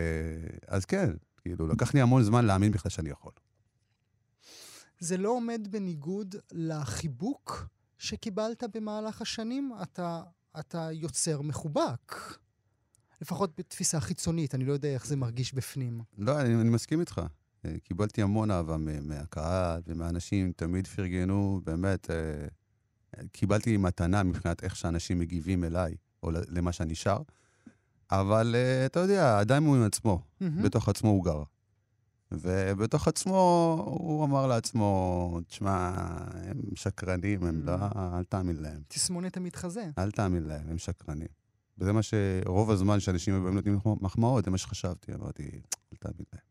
אז 0.67 0.85
כן, 0.85 1.09
כאילו, 1.41 1.67
לקח 1.67 1.93
לי 1.93 2.01
המון 2.01 2.23
זמן 2.23 2.45
להאמין 2.45 2.71
בכלל 2.71 2.89
שאני 2.89 3.09
יכול. 3.09 3.31
זה 4.99 5.17
לא 5.17 5.29
עומד 5.29 5.67
בניגוד 5.71 6.35
לחיבוק 6.51 7.67
שקיבלת 7.97 8.63
במהלך 8.73 9.21
השנים? 9.21 9.71
אתה, 9.83 10.23
אתה 10.59 10.89
יוצר 10.91 11.41
מחובק. 11.41 12.15
לפחות 13.21 13.59
בתפיסה 13.59 13.99
חיצונית, 13.99 14.55
אני 14.55 14.65
לא 14.65 14.73
יודע 14.73 14.89
איך 14.89 15.05
זה 15.05 15.15
מרגיש 15.15 15.53
בפנים. 15.53 16.01
לא, 16.17 16.41
אני, 16.41 16.55
אני 16.61 16.69
מסכים 16.69 16.99
איתך. 16.99 17.21
אה, 17.65 17.71
קיבלתי 17.83 18.21
המון 18.21 18.51
אהבה 18.51 18.77
מהקהל 19.01 19.81
ומהאנשים, 19.87 20.51
תמיד 20.55 20.87
פרגנו, 20.87 21.61
באמת, 21.63 22.11
אה, 22.11 23.25
קיבלתי 23.31 23.77
מתנה 23.77 24.23
מבחינת 24.23 24.63
איך 24.63 24.75
שאנשים 24.75 25.19
מגיבים 25.19 25.63
אליי, 25.63 25.95
או 26.23 26.31
למה 26.31 26.71
שאני 26.71 26.95
שר, 26.95 27.17
אבל 28.11 28.55
אה, 28.55 28.85
אתה 28.85 28.99
יודע, 28.99 29.41
אדם 29.41 29.63
הוא 29.63 29.75
עם 29.75 29.83
עצמו, 29.83 30.21
מהמם. 30.41 30.63
בתוך 30.63 30.89
עצמו 30.89 31.09
הוא 31.09 31.25
גר. 31.25 31.43
ובתוך 32.31 33.07
עצמו, 33.07 33.37
הוא 33.85 34.25
אמר 34.25 34.47
לעצמו, 34.47 35.39
תשמע, 35.47 35.93
הם 36.33 36.61
שקרנים, 36.75 37.43
הם 37.43 37.61
לא, 37.63 37.75
אל 37.95 38.23
תאמין 38.23 38.55
להם. 38.55 38.81
תסמונת 38.87 39.37
המתחזה. 39.37 39.89
אל 39.97 40.11
תאמין 40.11 40.43
להם, 40.43 40.69
הם 40.69 40.77
שקרנים. 40.77 41.27
וזה 41.77 41.93
מה 41.93 41.99
שרוב 42.03 42.71
הזמן 42.71 42.99
שאנשים 42.99 43.33
היו 43.33 43.51
נותנים 43.51 43.79
מחמאות, 44.01 44.45
זה 44.45 44.51
מה 44.51 44.57
שחשבתי, 44.57 45.13
אמרתי, 45.13 45.43
אל 45.91 45.97
תאמין 45.99 46.25
להם. 46.33 46.43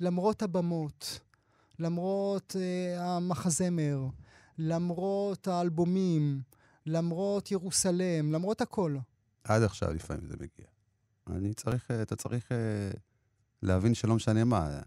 למרות 0.00 0.42
הבמות, 0.42 1.20
למרות 1.78 2.56
uh, 2.56 3.00
המחזמר, 3.00 4.06
למרות 4.58 5.48
האלבומים, 5.48 6.40
למרות 6.86 7.50
ירוסלם, 7.50 8.32
למרות 8.32 8.60
הכל. 8.60 8.96
עד 9.44 9.62
עכשיו 9.62 9.92
לפעמים 9.94 10.26
זה 10.26 10.34
מגיע. 10.34 10.66
אני 11.26 11.54
צריך, 11.54 11.90
אה, 11.90 12.02
אתה 12.02 12.16
צריך 12.16 12.52
אה, 12.52 12.90
להבין 13.62 13.94
שלא 13.94 14.14
משנה 14.14 14.44
מה, 14.44 14.80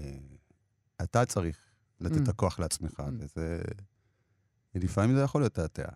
אה, 0.00 0.18
אתה 1.02 1.24
צריך 1.26 1.56
לתת 2.00 2.16
Mm. 2.16 2.22
את 2.22 2.28
הכוח 2.28 2.58
לעצמך, 2.58 3.00
Mm. 3.00 3.02
וזה... 3.18 3.62
לפעמים 4.74 5.16
זה 5.16 5.22
יכול 5.22 5.40
להיות 5.40 5.54
תעתע. 5.54 5.88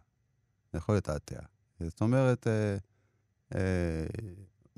זה 0.73 0.78
יכול 0.78 0.94
להיות 0.94 1.04
תעתע. 1.04 1.40
זאת 1.80 2.00
אומרת, 2.00 2.47
אה, 2.47 2.76
אה, 3.54 4.06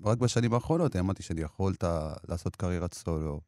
רק 0.05 0.19
בשנים 0.19 0.55
האחרונות 0.55 0.95
האמנתי 0.97 1.23
שאני 1.23 1.41
יכול 1.41 1.75
לעשות 2.29 2.57
קריירת 2.57 2.95
סולו, 2.95 3.41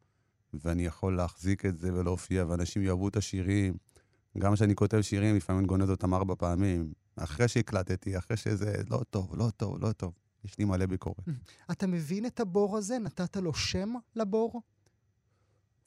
ואני 0.54 0.86
יכול 0.86 1.16
להחזיק 1.16 1.66
את 1.66 1.78
זה 1.78 1.94
ולהופיע, 1.94 2.44
ואנשים 2.48 2.82
יאהבו 2.82 3.08
את 3.08 3.16
השירים. 3.16 3.74
גם 4.38 4.54
כשאני 4.54 4.74
כותב 4.74 5.00
שירים, 5.00 5.36
לפעמים 5.36 5.60
אני 5.60 5.68
גונז 5.68 5.90
אותם 5.90 6.14
ארבע 6.14 6.34
פעמים. 6.38 6.92
אחרי 7.16 7.48
שהקלטתי, 7.48 8.18
אחרי 8.18 8.36
שזה 8.36 8.82
לא 8.90 9.00
טוב, 9.10 9.36
לא 9.36 9.50
טוב, 9.56 9.78
לא 9.80 9.92
טוב. 9.92 10.12
יש 10.44 10.58
לי 10.58 10.64
מלא 10.64 10.86
ביקורת. 10.86 11.28
אתה 11.70 11.86
מבין 11.86 12.26
את 12.26 12.40
הבור 12.40 12.76
הזה? 12.76 12.98
נתת 12.98 13.36
לו 13.36 13.54
שם 13.54 13.94
לבור? 14.16 14.62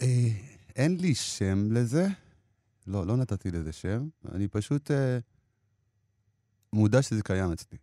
אה, 0.02 0.30
אין 0.76 0.98
לי 0.98 1.16
שם 1.16 1.72
לזה. 1.72 2.08
לא, 2.88 3.08
לא 3.08 3.18
נתתי 3.18 3.52
לזה 3.52 3.72
שם. 3.72 4.10
אני 4.32 4.48
פשוט 4.48 4.92
אה, 4.92 5.20
מודע 6.74 7.02
שזה 7.02 7.22
קיים 7.24 7.52
אצלי. 7.52 7.78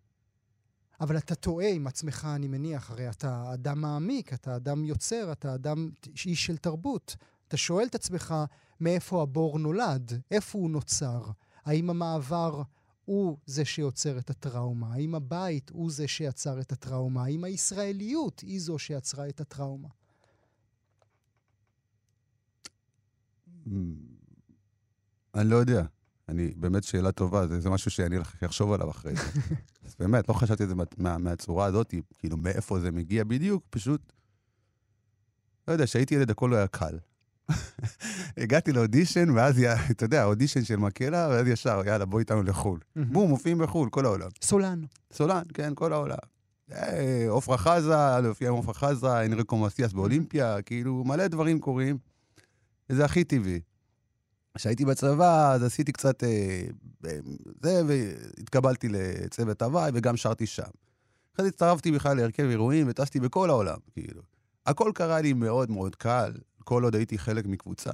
אבל 1.00 1.16
אתה 1.16 1.34
טועה 1.34 1.68
עם 1.68 1.86
עצמך, 1.86 2.28
אני 2.34 2.48
מניח, 2.48 2.90
הרי 2.90 3.10
אתה 3.10 3.54
אדם 3.54 3.80
מעמיק, 3.80 4.32
אתה 4.32 4.56
אדם 4.56 4.84
יוצר, 4.84 5.32
אתה 5.32 5.54
אדם 5.54 5.90
איש 6.26 6.46
של 6.46 6.56
תרבות. 6.56 7.16
אתה 7.48 7.56
שואל 7.56 7.86
את 7.86 7.94
עצמך 7.94 8.34
מאיפה 8.80 9.22
הבור 9.22 9.58
נולד, 9.58 10.12
איפה 10.30 10.58
הוא 10.58 10.70
נוצר, 10.70 11.30
האם 11.64 11.90
המעבר 11.90 12.62
הוא 13.04 13.38
זה 13.46 13.64
שיוצר 13.64 14.18
את 14.18 14.30
הטראומה, 14.30 14.94
האם 14.94 15.14
הבית 15.14 15.70
הוא 15.70 15.90
זה 15.90 16.08
שיצר 16.08 16.60
את 16.60 16.72
הטראומה, 16.72 17.24
האם 17.24 17.44
הישראליות 17.44 18.40
היא 18.40 18.60
זו 18.60 18.78
שיצרה 18.78 19.28
את 19.28 19.40
הטראומה. 19.40 19.88
Mm, 23.66 23.70
אני 25.34 25.50
לא 25.50 25.56
יודע. 25.56 25.82
אני, 26.28 26.52
באמת 26.56 26.84
שאלה 26.84 27.12
טובה, 27.12 27.46
זה, 27.46 27.60
זה 27.60 27.70
משהו 27.70 27.90
שאני 27.90 28.16
לחשוב 28.42 28.72
עליו 28.72 28.90
אחרי 28.90 29.14
זה. 29.14 29.22
אז 29.86 29.94
באמת, 29.98 30.28
לא 30.28 30.34
חשבתי 30.34 30.62
על 30.62 30.68
זה 30.68 30.74
מה, 30.74 30.84
מה, 30.98 31.18
מהצורה 31.18 31.66
הזאת, 31.66 31.94
כאילו, 32.18 32.36
מאיפה 32.36 32.80
זה 32.80 32.90
מגיע 32.90 33.24
בדיוק, 33.24 33.64
פשוט... 33.70 34.12
לא 35.68 35.72
יודע, 35.72 35.84
כשהייתי 35.84 36.14
ילד 36.14 36.30
הכל 36.30 36.46
לא 36.50 36.56
היה 36.56 36.66
קל. 36.66 36.98
הגעתי 38.42 38.72
לאודישן, 38.72 39.30
ואז, 39.30 39.60
אתה 39.90 40.04
יודע, 40.04 40.24
אודישן 40.24 40.64
של 40.64 40.76
מקהלה, 40.76 41.28
ואז 41.30 41.46
ישר, 41.46 41.82
יאללה, 41.86 42.04
בוא 42.04 42.18
איתנו 42.18 42.42
לחו"ל. 42.42 42.80
בום, 42.96 43.28
מופיעים 43.28 43.58
בחו"ל, 43.58 43.88
כל 43.90 44.04
העולם. 44.04 44.28
סולן. 44.42 44.80
סולן, 45.12 45.42
כן, 45.54 45.72
כל 45.74 45.92
העולם. 45.92 46.16
אה, 46.72 47.26
עופרה 47.28 47.58
חזה, 47.58 48.20
להופיע 48.22 48.48
עם 48.48 48.54
עופרה 48.54 48.74
חזה, 48.74 49.24
אנריקו 49.24 49.58
מסיאס 49.58 49.92
באולימפיה, 49.92 50.62
כאילו, 50.62 51.04
מלא 51.04 51.26
דברים 51.26 51.60
קורים. 51.60 51.98
וזה 52.90 53.04
הכי 53.04 53.24
טבעי. 53.24 53.60
כשהייתי 54.58 54.84
בצבא, 54.84 55.52
אז 55.52 55.62
עשיתי 55.62 55.92
קצת 55.92 56.24
אה, 56.24 56.66
אה, 57.06 57.18
זה, 57.62 57.82
והתקבלתי 57.86 58.88
לצוות 58.88 59.62
הוואי, 59.62 59.90
וגם 59.94 60.16
שרתי 60.16 60.46
שם. 60.46 60.62
אחרי 61.34 61.44
זה 61.44 61.48
הצטרפתי 61.48 61.92
בכלל 61.92 62.16
להרכב 62.16 62.42
אירועים, 62.42 62.86
וטסתי 62.88 63.20
בכל 63.20 63.50
העולם, 63.50 63.78
כאילו. 63.92 64.22
הכל 64.66 64.92
קרה 64.94 65.20
לי 65.20 65.32
מאוד 65.32 65.70
מאוד 65.70 65.96
קל, 65.96 66.32
כל 66.64 66.84
עוד 66.84 66.94
הייתי 66.94 67.18
חלק 67.18 67.46
מקבוצה. 67.46 67.90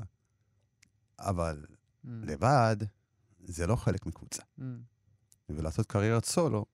אבל 1.19 1.65
לבד, 2.05 2.77
זה 3.45 3.67
לא 3.67 3.77
חלק 3.77 4.07
מקבוצה. 4.07 4.43
ולעשות 5.49 5.87
קריירת 5.87 6.25
סולו, 6.25 6.65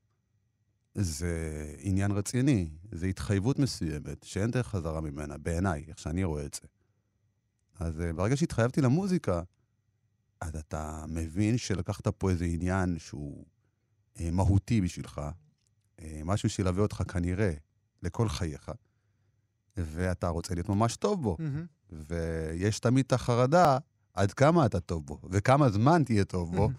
זה 0.95 1.35
עניין 1.79 2.11
רציני, 2.11 2.71
זה 2.93 3.07
התחייבות 3.07 3.59
מסוימת, 3.59 4.23
שאין 4.23 4.51
דרך 4.51 4.67
חזרה 4.67 5.01
ממנה, 5.01 5.39
בעיניי, 5.39 5.85
איך 5.89 5.99
שאני 5.99 6.25
רואה 6.25 6.45
את 6.45 6.55
זה. 6.55 6.69
אז 7.81 8.01
אה, 8.01 8.13
ברגע 8.13 8.37
שהתחייבתי 8.37 8.81
למוזיקה, 8.81 9.43
אז 10.41 10.57
אתה 10.57 11.05
מבין 11.09 11.59
שלקחת 11.59 12.09
פה 12.09 12.31
איזה 12.31 12.45
עניין 12.45 12.99
שהוא 12.99 13.45
אה, 14.21 14.31
מהותי 14.31 14.81
בשבילך, 14.81 15.21
אה, 16.01 16.21
משהו 16.25 16.49
שילווה 16.51 16.83
אותך 16.83 17.03
כנראה 17.09 17.53
לכל 18.03 18.29
חייך, 18.29 18.71
ואתה 19.77 20.29
רוצה 20.29 20.55
להיות 20.55 20.69
ממש 20.69 20.97
טוב 20.97 21.23
בו. 21.23 21.37
מהמם. 21.39 21.67
ויש 21.93 22.81
תמיד 22.81 23.05
את 23.07 23.13
החרדה 23.13 23.79
עד 24.15 24.33
כמה 24.33 24.67
אתה 24.67 24.81
טוב 24.81 25.07
בו, 25.07 25.21
וכמה 25.31 25.71
זמן 25.71 26.05
תהיה 26.05 26.25
טוב 26.25 26.57
בו, 26.57 26.71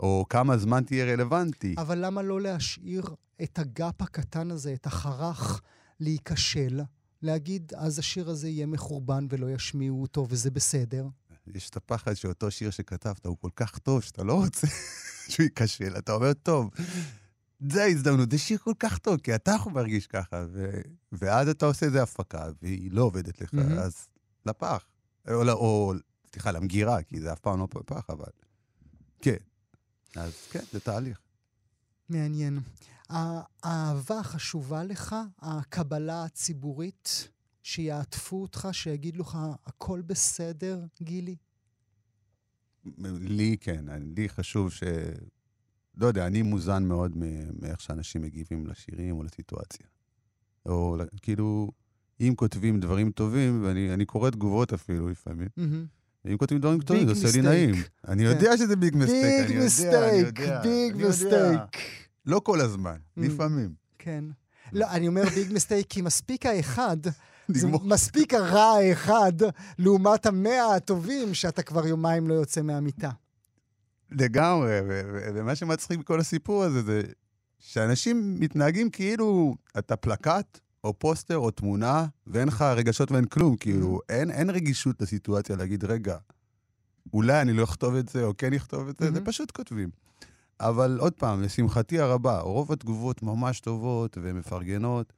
או 0.00 0.24
כמה 0.28 0.58
זמן 0.58 0.84
תהיה 0.84 1.12
רלוונטי. 1.12 1.74
אבל 1.78 2.04
למה 2.06 2.22
לא 2.22 2.40
להשאיר 2.40 3.04
את 3.42 3.58
הגאפ 3.58 4.02
הקטן 4.02 4.50
הזה, 4.50 4.74
את 4.74 4.86
החרך, 4.86 5.60
להיכשל? 6.00 6.80
להגיד, 7.22 7.72
אז 7.76 7.98
השיר 7.98 8.30
הזה 8.30 8.48
יהיה 8.48 8.66
מחורבן 8.66 9.26
ולא 9.30 9.50
ישמיעו 9.50 10.02
אותו, 10.02 10.26
וזה 10.28 10.50
בסדר. 10.50 11.06
יש 11.54 11.70
את 11.70 11.76
הפחד 11.76 12.14
שאותו 12.14 12.50
שיר 12.50 12.70
שכתבת 12.70 13.26
הוא 13.26 13.36
כל 13.40 13.50
כך 13.56 13.78
טוב, 13.78 14.02
שאתה 14.02 14.24
לא 14.24 14.34
רוצה 14.34 14.66
שהוא 15.30 15.44
ייכשל. 15.44 15.94
אתה 15.98 16.12
אומר, 16.12 16.32
טוב, 16.32 16.70
זה 17.70 17.82
ההזדמנות, 17.82 18.30
זה 18.30 18.38
שיר 18.38 18.58
כל 18.58 18.74
כך 18.78 18.98
טוב, 18.98 19.20
כי 19.20 19.34
אתה 19.34 19.56
מרגיש 19.72 20.06
ככה, 20.06 20.44
ו... 20.52 20.80
ואז 21.12 21.48
אתה 21.48 21.66
עושה 21.66 21.86
איזה 21.86 22.02
הפקה, 22.02 22.46
והיא 22.62 22.92
לא 22.92 23.02
עובדת 23.02 23.40
לך, 23.40 23.54
מהמם. 23.54 23.78
אז 23.78 24.08
לפח. 24.46 24.84
או, 25.30 25.44
לא- 25.44 25.52
או, 25.52 25.92
סליחה, 26.32 26.50
למגירה, 26.52 27.02
כי 27.02 27.20
זה 27.20 27.32
אף 27.32 27.38
פעם 27.38 27.58
לא 27.60 27.68
פח, 27.86 28.10
אבל... 28.10 28.30
כן. 29.20 29.36
אז 30.16 30.32
כן, 30.50 30.64
זה 30.72 30.80
תהליך. 30.80 31.18
מעניין. 32.08 32.60
האהבה 33.08 34.22
חשובה 34.22 34.84
לך, 34.84 35.16
הקבלה 35.38 36.24
הציבורית, 36.24 37.28
שיעטפו 37.68 38.42
אותך, 38.42 38.68
שיגידו 38.72 39.20
לך, 39.20 39.38
הכל 39.66 40.00
בסדר, 40.06 40.84
גילי? 41.02 41.36
לי 43.20 43.56
כן, 43.60 43.84
לי 44.16 44.28
חשוב 44.28 44.72
ש... 44.72 44.82
לא 45.96 46.06
יודע, 46.06 46.26
אני 46.26 46.42
מוזן 46.42 46.84
מאוד 46.84 47.12
מאיך 47.60 47.80
שאנשים 47.80 48.22
מגיבים 48.22 48.66
לשירים 48.66 49.16
או 49.16 49.22
לסיטואציה. 49.22 49.86
או 50.66 50.96
כאילו, 51.22 51.70
אם 52.20 52.32
כותבים 52.36 52.80
דברים 52.80 53.10
טובים, 53.10 53.64
ואני 53.64 53.94
אני 53.94 54.04
קורא 54.04 54.30
תגובות 54.30 54.72
אפילו 54.72 55.08
לפעמים. 55.08 55.48
אם 56.26 56.36
כותבים 56.36 56.60
דברים 56.60 56.80
טובים, 56.80 57.06
זה 57.06 57.26
עושה 57.26 57.38
לי. 57.40 57.48
נעים. 57.48 57.74
אני 58.08 58.24
כן. 58.24 58.30
יודע 58.30 58.56
שזה 58.56 58.76
ביג 58.76 58.96
מסטייק, 58.96 59.50
אני 59.50 59.54
יודע, 59.54 60.08
אני 60.08 60.18
יודע. 60.18 60.62
ביג. 60.62 61.06
מסטייק. 61.06 61.76
לא 62.26 62.40
כל 62.44 62.60
הזמן, 62.60 62.96
Mm. 62.96 63.20
לפעמים. 63.20 63.74
כן. 63.98 64.24
לא, 64.72 64.86
אני 64.90 65.08
אומר 65.08 65.22
ביג 65.34 65.52
מסטייק 65.52 65.86
כי 65.88 66.02
מספיק 66.02 66.46
האחד, 66.46 66.96
זה. 67.48 67.68
מספיק 67.84 68.34
הרע 68.34 68.62
האחד, 68.62 69.32
לעומת 69.78 70.26
המאה 70.26 70.74
הטובים 70.74 71.34
שאתה 71.34 71.62
כבר 71.62 71.86
יומיים 71.86 72.28
לא 72.28 72.34
יוצא 72.34 72.62
מהמיטה. 72.62 73.10
לגמרי, 74.10 74.78
ומה 75.34 75.54
שמצחיק 75.54 75.98
בכל 75.98 76.20
הסיפור 76.20 76.64
הזה 76.64 76.82
זה 76.82 77.02
שאנשים 77.58 78.40
מתנהגים 78.40 78.90
כאילו 78.90 79.54
אתה 79.78 79.96
פלקט, 79.96 80.58
או 80.84 80.98
פוסטר, 80.98 81.38
או 81.38 81.50
תמונה, 81.50 82.06
ואין 82.26 82.48
לך 82.48 82.62
רגשות 82.62 83.12
ואין 83.12 83.24
כלום, 83.24 83.56
כאילו, 83.56 84.00
אין, 84.08 84.30
אין 84.30 84.50
רגישות 84.50 85.02
לסיטואציה 85.02 85.56
להגיד, 85.56 85.84
רגע, 85.84 86.16
אולי 87.12 87.40
אני 87.40 87.52
לא 87.52 87.64
אכתוב 87.64 87.94
את 87.94 88.08
זה, 88.08 88.24
או 88.24 88.36
כן 88.38 88.52
אכתוב 88.52 88.88
את 88.88 88.98
זה, 88.98 89.04
זה 89.04 89.10
מהמם. 89.10 89.26
פשוט 89.26 89.50
כותבים. 89.50 89.90
אבל 90.60 90.98
עוד 91.00 91.12
פעם, 91.12 91.42
לשמחתי 91.42 92.00
הרבה, 92.00 92.38
רוב 92.38 92.72
התגובות 92.72 93.22
ממש 93.22 93.60
טובות 93.60 94.18
ומפרגנות. 94.22 95.12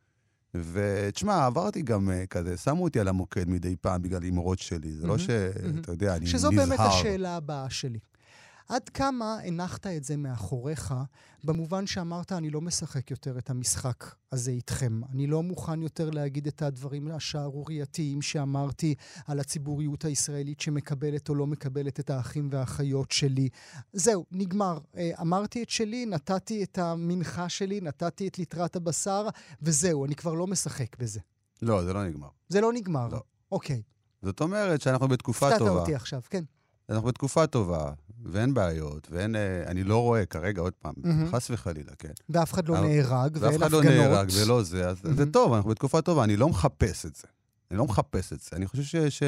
ותשמע, 0.55 1.47
עברתי 1.47 1.83
גם 1.83 2.11
אה, 2.11 2.27
כזה, 2.27 2.57
שמו 2.57 2.85
אותי 2.85 3.01
על 3.01 3.09
המוקד 3.09 3.49
מדי 3.49 3.77
פעם 3.81 4.03
בגלל 4.03 4.25
אמרות 4.29 4.59
שלי. 4.59 4.93
זה 4.93 5.03
לא 5.03 5.09
מהמם, 5.09 5.19
שאתה 5.19 5.61
מהמם. 5.67 5.83
יודע, 5.89 6.17
אני 6.17 6.25
נזהר. 6.25 6.39
שזו 6.39 6.51
באמת 6.51 6.81
השאלה 6.81 7.37
הבאה 7.37 7.71
שלי. 7.71 7.99
עד 8.71 8.89
כמה 8.89 9.39
הנחת 9.45 9.87
את 9.87 10.05
זה 10.05 10.17
מאחוריך, 10.17 10.95
במובן 11.45 11.87
שאמרת, 11.87 12.33
אני 12.33 12.51
לא 12.51 12.61
משחק 12.61 13.11
יותר 13.11 13.39
את 13.39 13.51
המשחק 13.51 14.15
הזה 14.33 14.51
איתכם. 14.51 15.01
אני 15.13 15.27
לא 15.27 15.43
מוכן 15.43 15.83
יותר 15.83 16.11
להגיד 16.11 16.47
את 16.47 16.63
הדברים 16.63 17.11
השערורייתיים 17.11 18.23
שאמרתי 18.23 18.95
על 19.27 19.41
הציבוריות 19.41 20.05
הישראלית 20.05 20.61
שמקבלת 20.61 21.29
או 21.29 21.35
לא 21.35 21.47
מקבלת 21.47 22.01
את 22.01 22.11
האחים 22.11 22.49
והאחיות 22.53 23.11
שלי. 23.11 23.49
זהו, 23.93 24.25
נגמר. 24.33 24.79
אה, 24.97 25.11
אמרתי 25.21 25.63
את 25.63 25.71
שלי, 25.71 26.07
נתתי 26.07 26.63
את 26.63 26.79
המנחה 26.79 27.49
שלי, 27.49 27.81
נתתי 27.81 28.29
את 28.29 28.39
ליטרת 28.39 28.77
הבשר, 28.77 29.29
וזהו, 29.63 30.05
אני 30.05 30.15
כבר 30.15 30.35
לא 30.35 30.47
משחק 30.47 30.97
בזה. 30.99 31.21
לא, 31.63 31.85
זה 31.85 31.93
לא 31.93 32.05
נגמר. 32.05 32.29
זה 32.49 32.61
לא 32.61 32.73
נגמר. 32.73 33.09
לא. 33.09 33.23
אוקיי, 33.53 33.83
זאת 34.23 34.41
אומרת 34.41 34.81
שאנחנו 34.81 35.09
בתקופה 35.09 35.47
הפתעת 35.47 35.59
טובה. 35.59 35.81
אותי 35.81 35.95
עכשיו, 35.95 36.21
כן. 36.31 36.45
אנחנו 36.91 37.09
בתקופה 37.09 37.47
טובה, 37.47 37.93
ואין 38.25 38.55
בעיות, 38.55 39.09
ואין... 39.11 39.37
אה, 39.37 39.63
אני 39.67 39.85
לא 39.85 40.03
רואה 40.03 40.27
כרגע, 40.27 40.63
עוד 40.63 40.73
פעם, 40.73 40.95
מהמם. 40.97 41.27
חס 41.33 41.51
וחלילה, 41.51 41.93
כן. 41.99 42.13
ואף 42.29 42.53
אחד 42.53 42.69
לא 42.69 42.79
אבל- 42.79 42.87
נהרג, 42.87 43.33
ואף 43.37 43.43
ואין 43.43 43.63
אחד 43.63 43.71
לא 43.71 43.79
הפגנות. 43.79 43.95
נהרג 43.97 44.29
ולא 44.45 44.63
זה, 44.63 44.89
אז 44.89 44.97
זה 45.03 45.09
מהמם. 45.15 45.31
טוב, 45.31 45.53
אנחנו 45.53 45.71
בתקופה 45.71 46.03
טובה, 46.03 46.25
אני 46.25 46.37
לא 46.37 46.49
מחפש 46.49 47.07
את 47.07 47.17
זה. 47.17 47.27
אני 47.71 47.79
לא 47.79 47.85
מחפש 47.85 48.33
את 48.33 48.41
זה. 48.41 48.51
אני 48.57 48.67
חושב 48.67 48.83
ש, 48.83 48.97
ש, 48.97 49.23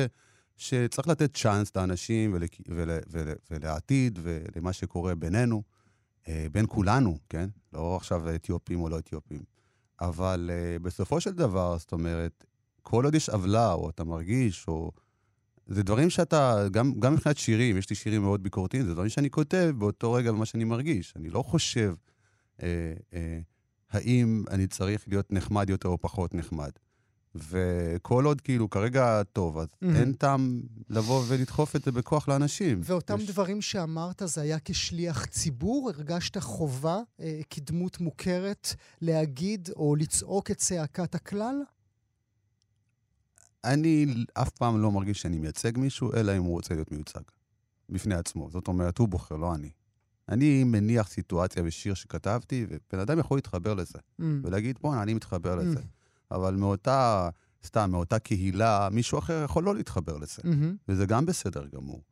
שצריך 0.57 1.09
לתת 1.09 1.37
צ'אנס 1.37 1.77
לאנשים 1.77 2.33
ול, 2.35 2.43
ול, 2.69 2.91
ול, 3.11 3.29
ולעתיד 3.51 4.19
ולמה 4.23 4.73
שקורה 4.73 5.15
בינינו, 5.15 5.63
אה, 6.29 6.47
בין 6.53 6.67
כולנו, 6.69 7.19
כן? 7.29 7.49
לא 7.73 7.97
עכשיו 7.97 8.35
אתיופים 8.35 8.81
או 8.81 8.89
לא 8.89 8.99
אתיופים. 8.99 9.43
אבל 10.01 10.51
אה, 10.53 10.79
בסופו 10.79 11.21
של 11.21 11.33
דבר, 11.33 11.79
זאת 11.79 11.93
אומרת, 11.93 12.45
כל 12.83 13.05
עוד 13.05 13.15
יש 13.15 13.29
עוולה, 13.29 13.73
או 13.73 13.91
אתה 13.91 14.05
מרגיש, 14.05 14.65
או... 14.69 14.91
זה 15.67 15.83
דברים 15.83 16.11
שאתה, 16.11 16.67
גם, 16.71 16.93
גם 17.01 17.13
מבחינת 17.15 17.39
שירים, 17.39 17.77
יש 17.77 17.91
לי 17.91 17.97
שירים 17.97 18.23
מאוד 18.23 18.43
ביקורתיים, 18.43 18.85
זה 18.85 18.93
דברים 18.93 19.09
שאני 19.09 19.31
כותב 19.31 19.73
באותו 19.79 20.13
רגע 20.13 20.33
במה 20.33 20.47
שאני 20.47 20.65
מרגיש. 20.65 21.13
אני 21.17 21.31
לא 21.31 21.43
חושב 21.43 21.95
אה, 22.63 22.69
אה, 23.15 23.39
האם 23.91 24.45
אני 24.51 24.67
צריך 24.67 25.05
להיות 25.09 25.33
נחמד 25.33 25.71
יותר 25.71 25.89
או 25.89 25.99
פחות 26.01 26.35
נחמד. 26.35 26.71
וכל 27.35 28.25
עוד 28.25 28.41
כאילו 28.41 28.71
כרגע 28.71 29.23
טוב, 29.33 29.59
אז 29.59 29.69
מהמם. 29.83 29.97
אין 29.97 30.13
טעם 30.13 30.63
לבוא 30.91 31.23
ולדחוף 31.29 31.77
את 31.77 31.83
זה 31.85 31.93
בכוח 31.93 32.29
לאנשים. 32.29 32.81
ואותם 32.85 33.17
יש- 33.21 33.31
דברים 33.31 33.61
שאמרת, 33.63 34.23
זה 34.27 34.41
היה 34.41 34.59
כשליח 34.65 35.25
ציבור? 35.27 35.91
הרגשת 35.95 36.39
חובה, 36.39 36.99
אה, 37.21 37.41
כדמות 37.51 38.01
מוכרת, 38.01 38.75
להגיד 39.01 39.69
או 39.77 39.97
לצעוק 39.97 40.51
את 40.51 40.57
צעקת 40.57 41.15
הכלל? 41.15 41.55
אני 43.65 44.07
אף 44.35 44.51
פעם 44.51 44.83
לא 44.83 44.93
מרגיש 44.93 45.23
שאני 45.23 45.39
מייצג 45.39 45.79
מישהו, 45.79 46.15
אלא 46.15 46.37
אם 46.37 46.43
הוא 46.43 46.53
רוצה 46.53 46.75
להיות 46.75 46.93
מיוצג. 46.93 47.21
בפני 47.89 48.15
עצמו. 48.15 48.49
זאת 48.51 48.69
אומרת, 48.69 48.99
הוא 48.99 49.09
בוחר, 49.09 49.37
לא 49.37 49.55
אני. 49.55 49.71
אני 50.29 50.65
מניח 50.65 51.09
סיטואציה 51.09 51.63
בשיר 51.63 51.95
שכתבתי, 51.95 52.67
ובן 52.69 52.99
אדם 52.99 53.19
יכול 53.19 53.37
להתחבר 53.37 53.75
לזה, 53.75 53.99
Mm. 54.21 54.25
ולהגיד, 54.43 54.79
בואנה, 54.81 55.03
אני 55.03 55.15
מתחבר 55.15 55.55
לזה. 55.57 55.79
Mm. 55.79 55.83
אבל 56.31 56.55
מאותה, 56.55 57.29
סתם, 57.67 57.91
מאותה 57.91 58.19
קהילה, 58.19 58.89
מישהו 58.93 59.19
אחר 59.19 59.43
יכול 59.45 59.65
לא 59.65 59.75
להתחבר 59.75 60.17
לזה. 60.17 60.43
מהמם. 60.45 60.77
וזה 60.89 61.07
גם 61.07 61.27
בסדר 61.27 61.67
גמור. 61.75 62.03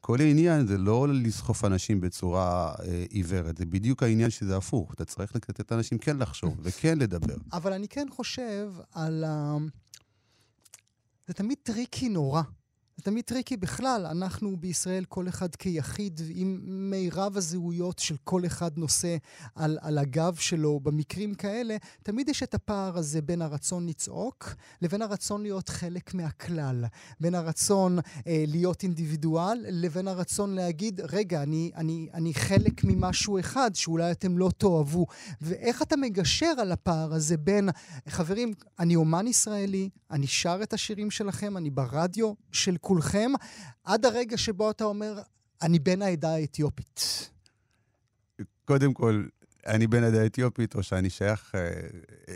כל 0.00 0.20
העניין 0.20 0.66
זה 0.66 0.78
לא 0.78 1.08
לסחוף 1.08 1.64
אנשים 1.64 2.00
בצורה 2.00 2.74
אה, 2.84 3.04
עיוורת, 3.10 3.56
זה 3.56 3.66
בדיוק 3.66 4.02
העניין 4.02 4.30
שזה 4.30 4.56
הפוך. 4.56 4.94
אתה 4.94 5.04
צריך 5.04 5.34
לתת 5.36 5.72
לאנשים 5.72 5.98
כן 5.98 6.16
לחשוב 6.16 6.56
וכן 6.62 6.98
לדבר. 6.98 7.34
אבל 7.52 7.72
אני 7.72 7.88
כן 7.88 8.06
חושב 8.10 8.72
על 8.92 9.24
ה... 9.24 9.56
זה 11.30 11.34
תמיד 11.34 11.58
tricky 11.62 12.08
נורא. 12.08 12.42
זה 13.00 13.04
תמיד 13.04 13.24
tricky 13.24 13.56
בכלל. 13.56 14.06
אנחנו 14.06 14.56
בישראל, 14.56 15.04
כל 15.04 15.28
אחד 15.28 15.54
כיחיד, 15.56 16.20
עם 16.34 16.60
מירב 16.64 17.36
הזהויות 17.36 17.98
של 17.98 18.16
כל 18.24 18.46
אחד 18.46 18.78
נושא 18.78 19.16
על, 19.54 19.78
על 19.80 19.98
הגב 19.98 20.36
שלו, 20.36 20.80
במקרים 20.80 21.34
כאלה, 21.34 21.76
תמיד 22.02 22.28
יש 22.28 22.42
את 22.42 22.54
הפער 22.54 22.98
הזה 22.98 23.22
בין 23.22 23.42
הרצון 23.42 23.86
לצעוק 23.86 24.54
לבין 24.82 25.02
הרצון 25.02 25.42
להיות 25.42 25.68
חלק 25.68 26.14
מהכלל. 26.14 26.84
בין 27.20 27.34
הרצון 27.34 27.98
אה, 28.26 28.44
להיות 28.46 28.82
אינדיבידואל 28.82 29.64
לבין 29.68 30.08
הרצון 30.08 30.54
להגיד, 30.54 31.00
רגע, 31.00 31.42
אני, 31.42 31.70
אני, 31.76 32.08
אני 32.14 32.34
חלק 32.34 32.84
ממשהו 32.84 33.38
אחד 33.38 33.70
שאולי 33.74 34.10
אתם 34.10 34.38
לא 34.38 34.50
תאהבו. 34.58 35.06
ואיך 35.40 35.82
אתה 35.82 35.96
מגשר 35.96 36.52
על 36.58 36.72
הפער 36.72 37.14
הזה 37.14 37.36
בין, 37.36 37.68
חברים, 38.08 38.52
אני 38.78 38.96
אומן 38.96 39.26
ישראלי, 39.26 39.88
אני 40.10 40.26
שר 40.26 40.58
את 40.62 40.72
השירים 40.72 41.10
שלכם, 41.10 41.56
אני 41.56 41.70
ברדיו 41.70 42.32
של 42.52 42.76
כולכם, 42.90 43.30
עד 43.84 44.06
הרגע 44.06 44.36
שבו 44.36 44.70
אתה 44.70 44.84
אומר, 44.84 45.20
אני 45.62 45.78
בן 45.78 46.02
העדה 46.02 46.34
האתיופית. 46.34 47.30
קודם 48.64 48.94
כל, 48.94 49.24
אני 49.66 49.86
בן 49.86 50.04
העדה 50.04 50.22
האתיופית, 50.22 50.74
או 50.74 50.82
שאני 50.82 51.10
שייך 51.10 51.54
אה, 51.54 51.70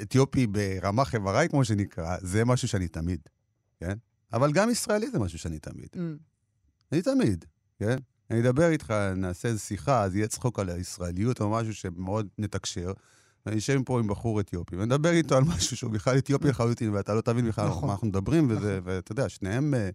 אתיופי 0.02 0.46
ברמה 0.46 1.04
חבריי, 1.04 1.48
כמו 1.48 1.64
שנקרא, 1.64 2.16
זה 2.20 2.44
משהו 2.44 2.68
שאני 2.68 2.88
תמיד, 2.88 3.20
כן? 3.80 3.94
אבל 4.32 4.52
גם 4.52 4.70
ישראלי 4.70 5.10
זה 5.10 5.18
משהו 5.18 5.38
שאני 5.38 5.58
תמיד. 5.58 5.88
Mm. 5.94 5.98
אני 6.92 7.02
תמיד, 7.02 7.44
כן? 7.78 7.96
אני 8.30 8.40
אדבר 8.40 8.70
איתך, 8.70 8.90
נעשה 9.16 9.48
איזו 9.48 9.60
שיחה, 9.60 10.02
אז 10.02 10.16
יהיה 10.16 10.28
צחוק 10.28 10.58
על 10.58 10.68
הישראליות 10.68 11.40
או 11.40 11.50
משהו 11.50 11.74
שמאוד 11.74 12.28
נתקשר. 12.38 12.92
אני 13.46 13.58
אשב 13.58 13.80
פה 13.84 13.98
עם 13.98 14.06
בחור 14.06 14.40
אתיופי, 14.40 14.76
ונדבר 14.76 15.10
איתו 15.10 15.36
על 15.36 15.44
משהו 15.56 15.76
שהוא 15.76 15.90
בכלל 15.92 16.18
אתיופי 16.18 16.48
לחלוטין, 16.48 16.90
ואתה 16.94 17.14
לא 17.14 17.20
תבין 17.20 17.48
בכלל 17.48 17.68
נכון. 17.68 17.86
מה 17.86 17.92
אנחנו 17.92 18.06
מדברים, 18.06 18.50
וזה, 18.50 18.80
ואתה 18.84 19.12
יודע, 19.12 19.28
שניהם 19.28 19.74
אה, 19.74 19.90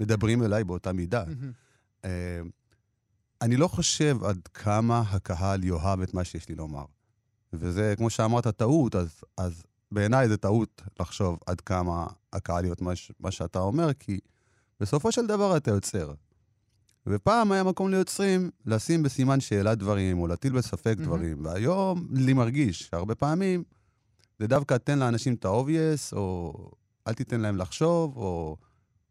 מדברים 0.00 0.42
אליי 0.42 0.64
באותה 0.64 0.92
מידה. 0.92 1.24
אה, 2.04 2.40
אני 3.42 3.56
לא 3.56 3.68
חושב 3.68 4.24
עד 4.24 4.48
כמה 4.54 5.00
הקהל 5.00 5.64
יאהב 5.64 6.00
את 6.00 6.14
מה 6.14 6.24
שיש 6.24 6.48
לי 6.48 6.54
לומר. 6.54 6.84
וזה, 7.52 7.94
כמו 7.96 8.10
שאמרת, 8.10 8.46
טעות, 8.46 8.94
אז, 8.94 9.20
אז 9.36 9.62
בעיניי 9.92 10.28
זה 10.28 10.36
טעות 10.36 10.82
לחשוב 11.00 11.38
עד 11.46 11.60
כמה 11.60 12.06
הקהל 12.32 12.62
להיות 12.62 12.82
מה, 12.82 12.96
ש- 12.96 13.12
מה 13.20 13.30
שאתה 13.30 13.58
אומר, 13.58 13.92
כי 13.92 14.20
בסופו 14.80 15.12
של 15.12 15.26
דבר 15.26 15.56
אתה 15.56 15.70
יוצר. 15.70 16.14
ופעם 17.06 17.52
היה 17.52 17.62
מקום 17.64 17.90
ליוצרים 17.90 18.50
לשים 18.66 19.02
בסימן 19.02 19.40
שאלה 19.40 19.74
דברים, 19.74 20.18
או 20.18 20.26
להטיל 20.26 20.52
בספק 20.52 20.94
מהמם. 20.98 21.04
דברים, 21.04 21.44
והיום 21.44 22.08
לי 22.10 22.32
מרגיש 22.32 22.82
שהרבה 22.82 23.14
פעמים 23.14 23.64
זה 24.38 24.46
דווקא 24.46 24.76
תן 24.76 24.98
לאנשים 24.98 25.34
את 25.34 25.44
ה-obvious, 25.44 26.16
או 26.16 26.54
אל 27.08 27.14
תיתן 27.14 27.40
להם 27.40 27.56
לחשוב, 27.56 28.16
או, 28.16 28.56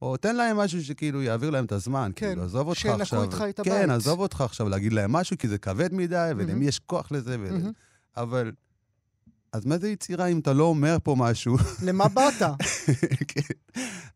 או 0.04 0.18
תן 0.18 0.36
להם 0.36 0.58
משהו 0.58 0.84
שכאילו 0.84 1.22
יעביר 1.22 1.50
להם 1.50 1.66
את 1.66 1.72
הזמן. 1.72 2.12
כן, 2.16 2.28
כאילו, 2.28 2.44
עזוב 2.44 2.68
אותך 2.68 2.80
שינקו 2.80 3.02
עכשיו. 3.02 3.24
איתך 3.24 3.44
את 3.50 3.60
כן, 3.64 3.72
הבית. 3.72 3.90
עזוב 3.90 4.20
אותך 4.20 4.42
עכשיו 4.42 4.70
להגיד 4.70 4.94
להם 4.94 5.12
משהו, 5.12 5.38
כי 5.38 5.48
זה 5.48 5.58
כבד 5.58 5.94
מדי. 5.94 6.32
ולמי 6.38 6.66
יש 6.66 6.80
כוח 6.80 7.12
לזה. 7.12 7.38
ול... 7.40 7.52
מהמם. 7.52 7.72
אבל... 8.18 8.52
אז 9.52 9.66
מה 9.66 9.78
זה 9.78 9.90
יצירה 9.90 10.26
אם 10.26 10.40
אתה 10.40 10.54
לא 10.54 10.64
אומר 10.64 10.98
פה 11.04 11.16
משהו? 11.18 11.58
למה 11.88 12.08
באת? 12.08 12.58
כן. 13.28 13.42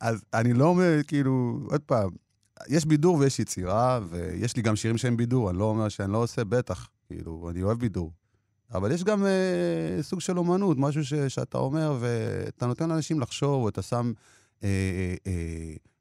אז 0.02 0.24
אני 0.34 0.54
לא 0.54 0.66
אומר, 0.66 1.00
כאילו, 1.08 1.60
עוד 1.72 1.82
פעם, 1.82 2.10
יש 2.68 2.86
בידור 2.86 3.18
ויש 3.18 3.40
יצירה, 3.40 4.00
ויש 4.10 4.56
לי 4.56 4.62
גם 4.62 4.76
שירים 4.76 4.98
שהם 4.98 5.18
בידור, 5.18 5.50
אני 5.50 5.58
לא 5.58 5.64
אומר 5.64 5.90
שאני 5.90 6.12
לא 6.12 6.18
עושה, 6.18 6.44
בטח, 6.44 6.90
כאילו, 7.08 7.50
אני 7.52 7.64
אוהב 7.64 7.80
בידור. 7.80 8.12
אבל 8.74 8.92
יש 8.92 9.04
גם 9.04 9.26
אה, 9.26 10.04
סוג 10.04 10.22
של 10.22 10.38
אומנות, 10.38 10.78
משהו 10.80 11.06
ש, 11.06 11.14
שאתה 11.14 11.58
אומר, 11.58 11.98
ואתה 12.00 12.66
נותן 12.66 12.90
לאנשים 12.90 13.20
לחשוב, 13.20 13.64
או 13.64 13.70
אתה 13.70 13.82
שם, 13.82 14.12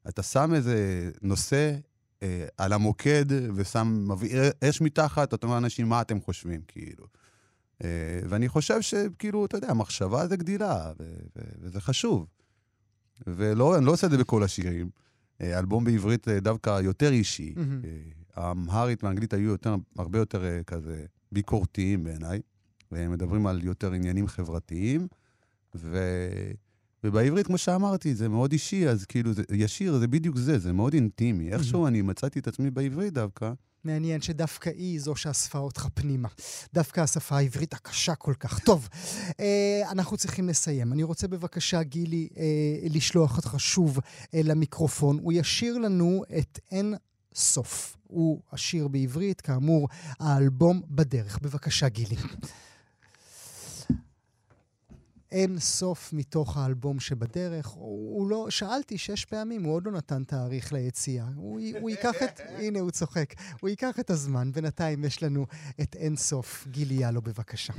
אתה 0.09 0.23
שם 0.23 0.53
איזה 0.53 1.09
נושא 1.21 1.75
אה, 2.23 2.47
על 2.57 2.73
המוקד, 2.73 3.25
ושם, 3.55 4.05
מבעיר 4.11 4.43
אש 4.63 4.81
מתחת, 4.81 5.33
אתה 5.33 5.45
אומר 5.45 5.55
לאנשים, 5.55 5.89
מה 5.89 6.01
אתם 6.01 6.21
חושבים, 6.21 6.61
כאילו. 6.67 7.05
אה, 7.83 8.19
ואני 8.29 8.49
חושב 8.49 8.81
שכאילו, 8.81 9.45
אתה 9.45 9.57
יודע, 9.57 9.73
מחשבה 9.73 10.27
זה 10.27 10.37
גדילה, 10.37 10.91
וזה 11.61 11.81
חשוב. 11.81 12.27
ולא, 13.27 13.77
אני 13.77 13.85
לא 13.85 13.91
עושה 13.91 14.07
את 14.07 14.11
זה 14.11 14.17
בכל 14.17 14.43
השירים. 14.43 14.89
אה, 15.41 15.59
אלבום 15.59 15.83
בעברית 15.83 16.27
אה, 16.27 16.39
דווקא 16.39 16.81
יותר 16.81 17.11
אישי. 17.11 17.53
אה, 17.57 17.63
האמהרית 18.33 19.03
והאנגלית 19.03 19.33
היו 19.33 19.49
יותר, 19.49 19.75
הרבה 19.97 20.19
יותר 20.19 20.45
אה, 20.45 20.63
כזה 20.63 21.05
ביקורתיים 21.31 22.03
בעיניי, 22.03 22.41
והם 22.91 23.11
מדברים 23.11 23.47
על 23.47 23.63
יותר 23.63 23.91
עניינים 23.91 24.27
חברתיים, 24.27 25.07
ו... 25.75 25.97
ובעברית, 27.03 27.47
כמו 27.47 27.57
שאמרתי, 27.57 28.15
זה 28.15 28.29
מאוד 28.29 28.51
אישי, 28.51 28.87
אז 28.87 29.05
כאילו, 29.05 29.33
זה, 29.33 29.43
ישיר, 29.53 29.97
זה 29.97 30.07
בדיוק 30.07 30.37
זה, 30.37 30.59
זה 30.59 30.73
מאוד 30.73 30.93
אינטימי. 30.93 31.51
איכשהו 31.51 31.87
אני 31.87 32.01
מצאתי 32.01 32.39
את 32.39 32.47
עצמי 32.47 32.71
בעברית 32.71 33.13
דווקא. 33.13 33.51
מעניין 33.83 34.21
שדווקא 34.21 34.69
היא 34.69 34.99
זו 34.99 35.15
שאספה 35.15 35.57
אותך 35.57 35.87
פנימה. 35.93 36.27
דווקא 36.73 37.01
השפה 37.01 37.37
העברית 37.37 37.73
הקשה 37.73 38.15
כל 38.15 38.33
כך. 38.39 38.59
טוב, 38.59 38.89
אה, 39.39 39.81
אנחנו 39.91 40.17
צריכים 40.17 40.49
לסיים. 40.49 40.93
אני 40.93 41.03
רוצה 41.03 41.27
בבקשה, 41.27 41.83
גילי, 41.83 42.27
אה, 42.37 42.43
לשלוח 42.89 43.37
אותך 43.37 43.55
שוב 43.57 43.99
אה, 44.33 44.41
למיקרופון. 44.43 45.19
הוא 45.21 45.33
ישיר 45.33 45.77
לנו 45.77 46.23
את 46.39 46.59
אין 46.71 46.95
סוף. 47.35 47.97
הוא 48.03 48.41
השיר 48.51 48.87
בעברית, 48.87 49.41
כאמור, 49.41 49.87
האלבום 50.19 50.81
בדרך. 50.87 51.39
בבקשה, 51.41 51.89
גילי. 51.89 52.15
אין 55.31 55.59
סוף 55.59 56.13
מתוך 56.13 56.57
האלבום 56.57 56.99
שבדרך. 56.99 57.67
הוא, 57.67 58.15
הוא 58.17 58.29
לא, 58.29 58.49
שאלתי 58.49 58.97
שש 58.97 59.25
פעמים, 59.25 59.63
הוא 59.63 59.73
עוד 59.73 59.85
לא 59.85 59.91
נתן 59.91 60.23
תאריך 60.23 60.73
ליציאה. 60.73 61.25
הוא, 61.35 61.59
הוא 61.79 61.89
ייקח 61.89 62.23
את, 62.23 62.39
הנה 62.61 62.79
הוא 62.79 62.91
צוחק, 62.91 63.33
הוא 63.59 63.69
ייקח 63.69 63.99
את 63.99 64.09
הזמן. 64.09 64.51
בינתיים 64.51 65.05
יש 65.05 65.23
לנו 65.23 65.45
את 65.81 65.95
אין 65.95 66.15
סוף. 66.15 66.67
גילי 66.71 66.95
יאלו, 66.95 67.21
בבקשה. 67.21 67.73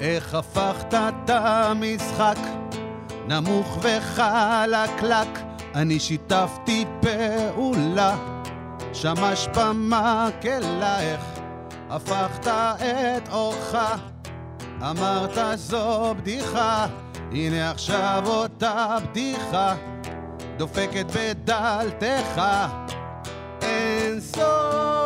איך 0.00 0.34
הפכת 0.34 0.94
את 0.94 1.30
המשחק? 1.30 2.38
נמוך 3.26 3.78
וחלקלק. 3.82 5.38
אני 5.74 6.00
שיתפתי 6.00 6.84
פעולה. 7.00 8.16
שמש 8.92 9.48
במקהלה 9.56 11.00
איך 11.00 11.20
הפכת 11.90 12.46
את 12.46 13.28
אורך. 13.32 13.76
אמרת 14.82 15.38
זו 15.54 16.14
בדיחה. 16.18 16.86
הנה 17.32 17.70
עכשיו 17.70 18.22
אותה 18.26 18.96
בדיחה. 19.04 19.74
דופקת 20.56 21.06
בדלתך. 21.14 22.42
אין 23.62 24.20
סוף 24.20 24.99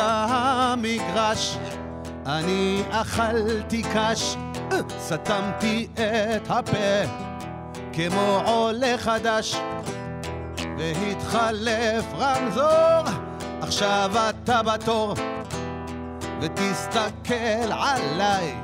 המגרש. 0.00 1.58
אני 2.26 2.82
אכלתי 2.90 3.82
קש 3.94 4.36
סתמתי 4.98 5.88
את 5.94 6.50
הפה 6.50 7.06
כמו 7.92 8.42
עולה 8.46 8.98
חדש. 8.98 9.56
והתחלף 10.78 12.04
רמזור 12.18 13.14
עכשיו 13.62 14.10
אתה 14.30 14.62
בתור. 14.62 15.14
ותסתכל 16.40 17.72
עליי 17.72 18.54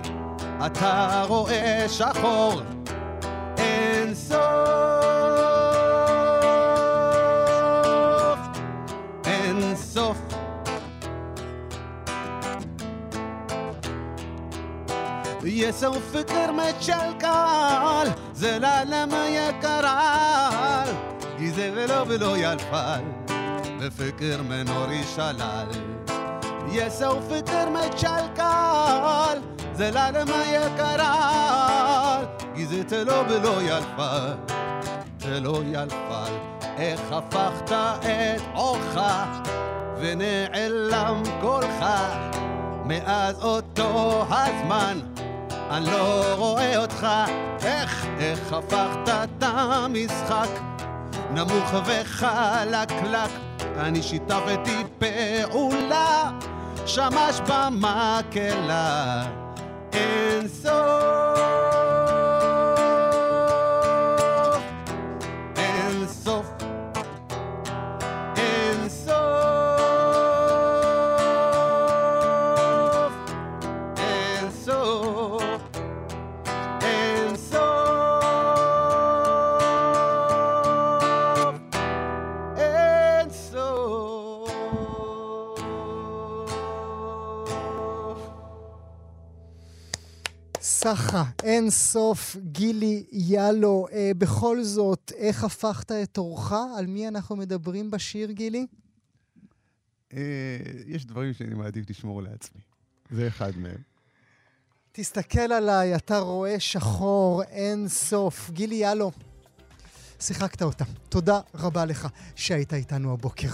אתה 0.66 1.24
רואה 1.28 1.86
שחור. 1.88 2.62
אין 3.58 4.14
סוף 4.14 4.95
የሰው 15.61 15.95
ፍቅር 16.11 16.49
መቻልቃል 16.59 18.09
ዘላለም 18.41 19.13
ያቀራል 19.37 20.89
ጊዜ 21.39 21.59
ብሎ 21.75 21.93
ብሎ 22.09 22.25
ያልፋል 22.43 23.05
በፍቅር 23.79 24.39
መኖር 24.49 24.89
ይሻላል 24.97 25.71
የሰው 26.75 27.15
ፍቅር 27.29 27.67
መቻልቃል 27.77 29.39
ዘላለም 29.79 30.31
ያቀራል 30.55 32.25
ጊዜ 32.57 32.73
ትሎ 32.91 33.11
ብሎ 33.29 33.47
ያልፋል 33.69 34.27
ትሎ 35.23 35.47
ያልፋል 35.73 36.33
איך 36.79 37.05
הפכת 37.11 37.71
את 38.05 38.43
עורך 38.55 38.95
ונעלם 40.01 41.17
קולך 41.41 41.81
מאז 42.85 43.35
אותו 43.43 43.89
הזמן 44.31 44.97
אני 45.70 45.86
לא 45.86 46.34
רואה 46.36 46.76
אותך. 46.76 47.06
איך, 47.62 48.06
איך 48.18 48.52
הפכת 48.52 49.08
את 49.08 49.42
המשחק? 49.42 50.48
נמוך 51.30 51.74
וחלקלק 51.86 53.30
אני 53.76 54.02
שיתפתי 54.02 54.84
פעולה. 54.98 56.30
שמש 56.86 57.40
במקהלה 57.48 59.22
אין 59.92 60.48
סוף 60.48 61.05
ככה, 90.86 91.24
אין 91.42 91.70
סוף, 91.70 92.36
גילי 92.36 93.04
יאלו. 93.12 93.86
אה, 93.92 94.10
בכל 94.18 94.62
זאת, 94.62 95.12
איך 95.16 95.44
הפכת 95.44 95.92
את 95.92 96.18
אורך? 96.18 96.52
על 96.78 96.86
מי 96.86 97.08
אנחנו 97.08 97.36
מדברים 97.36 97.90
בשיר, 97.90 98.30
גילי? 98.30 98.66
אה, 100.12 100.20
יש 100.86 101.06
דברים 101.06 101.34
שאני 101.34 101.54
מעדיף 101.54 101.90
לשמור 101.90 102.22
לעצמי. 102.22 102.60
זה 103.10 103.28
אחד 103.28 103.56
מהם. 103.56 103.78
תסתכל 104.92 105.52
עליי, 105.52 105.96
אתה 105.96 106.18
רואה 106.18 106.60
שחור, 106.60 107.42
אין 107.42 107.88
סוף. 107.88 108.50
גילי 108.50 108.74
יאלו, 108.74 109.10
שיחקת 110.20 110.62
אותה. 110.62 110.84
תודה 111.08 111.40
רבה 111.54 111.84
לך 111.84 112.08
שהיית 112.36 112.74
איתנו 112.74 113.12
הבוקר. 113.12 113.48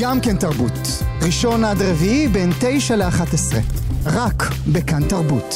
גם 0.00 0.20
כן 0.20 0.36
תרבות. 0.36 0.72
ראשון 1.22 1.64
עד 1.64 1.82
רביעי 1.82 2.28
בין 2.28 2.50
תשע 2.60 2.96
לאחת 2.96 3.34
עשרה. 3.34 3.60
רק 4.06 4.42
בכאן 4.72 5.08
תרבות. 5.08 5.54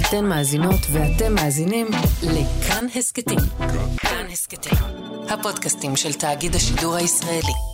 אתן 0.00 0.24
מאזינות 0.24 0.80
ואתם 0.92 1.34
מאזינים 1.34 1.86
לכאן 2.22 2.86
הסכתים. 2.96 3.38
כאן 3.96 4.26
הסכתים, 4.32 4.78
הפודקאסטים 5.28 5.96
של 5.96 6.12
תאגיד 6.12 6.54
השידור 6.54 6.94
הישראלי. 6.94 7.71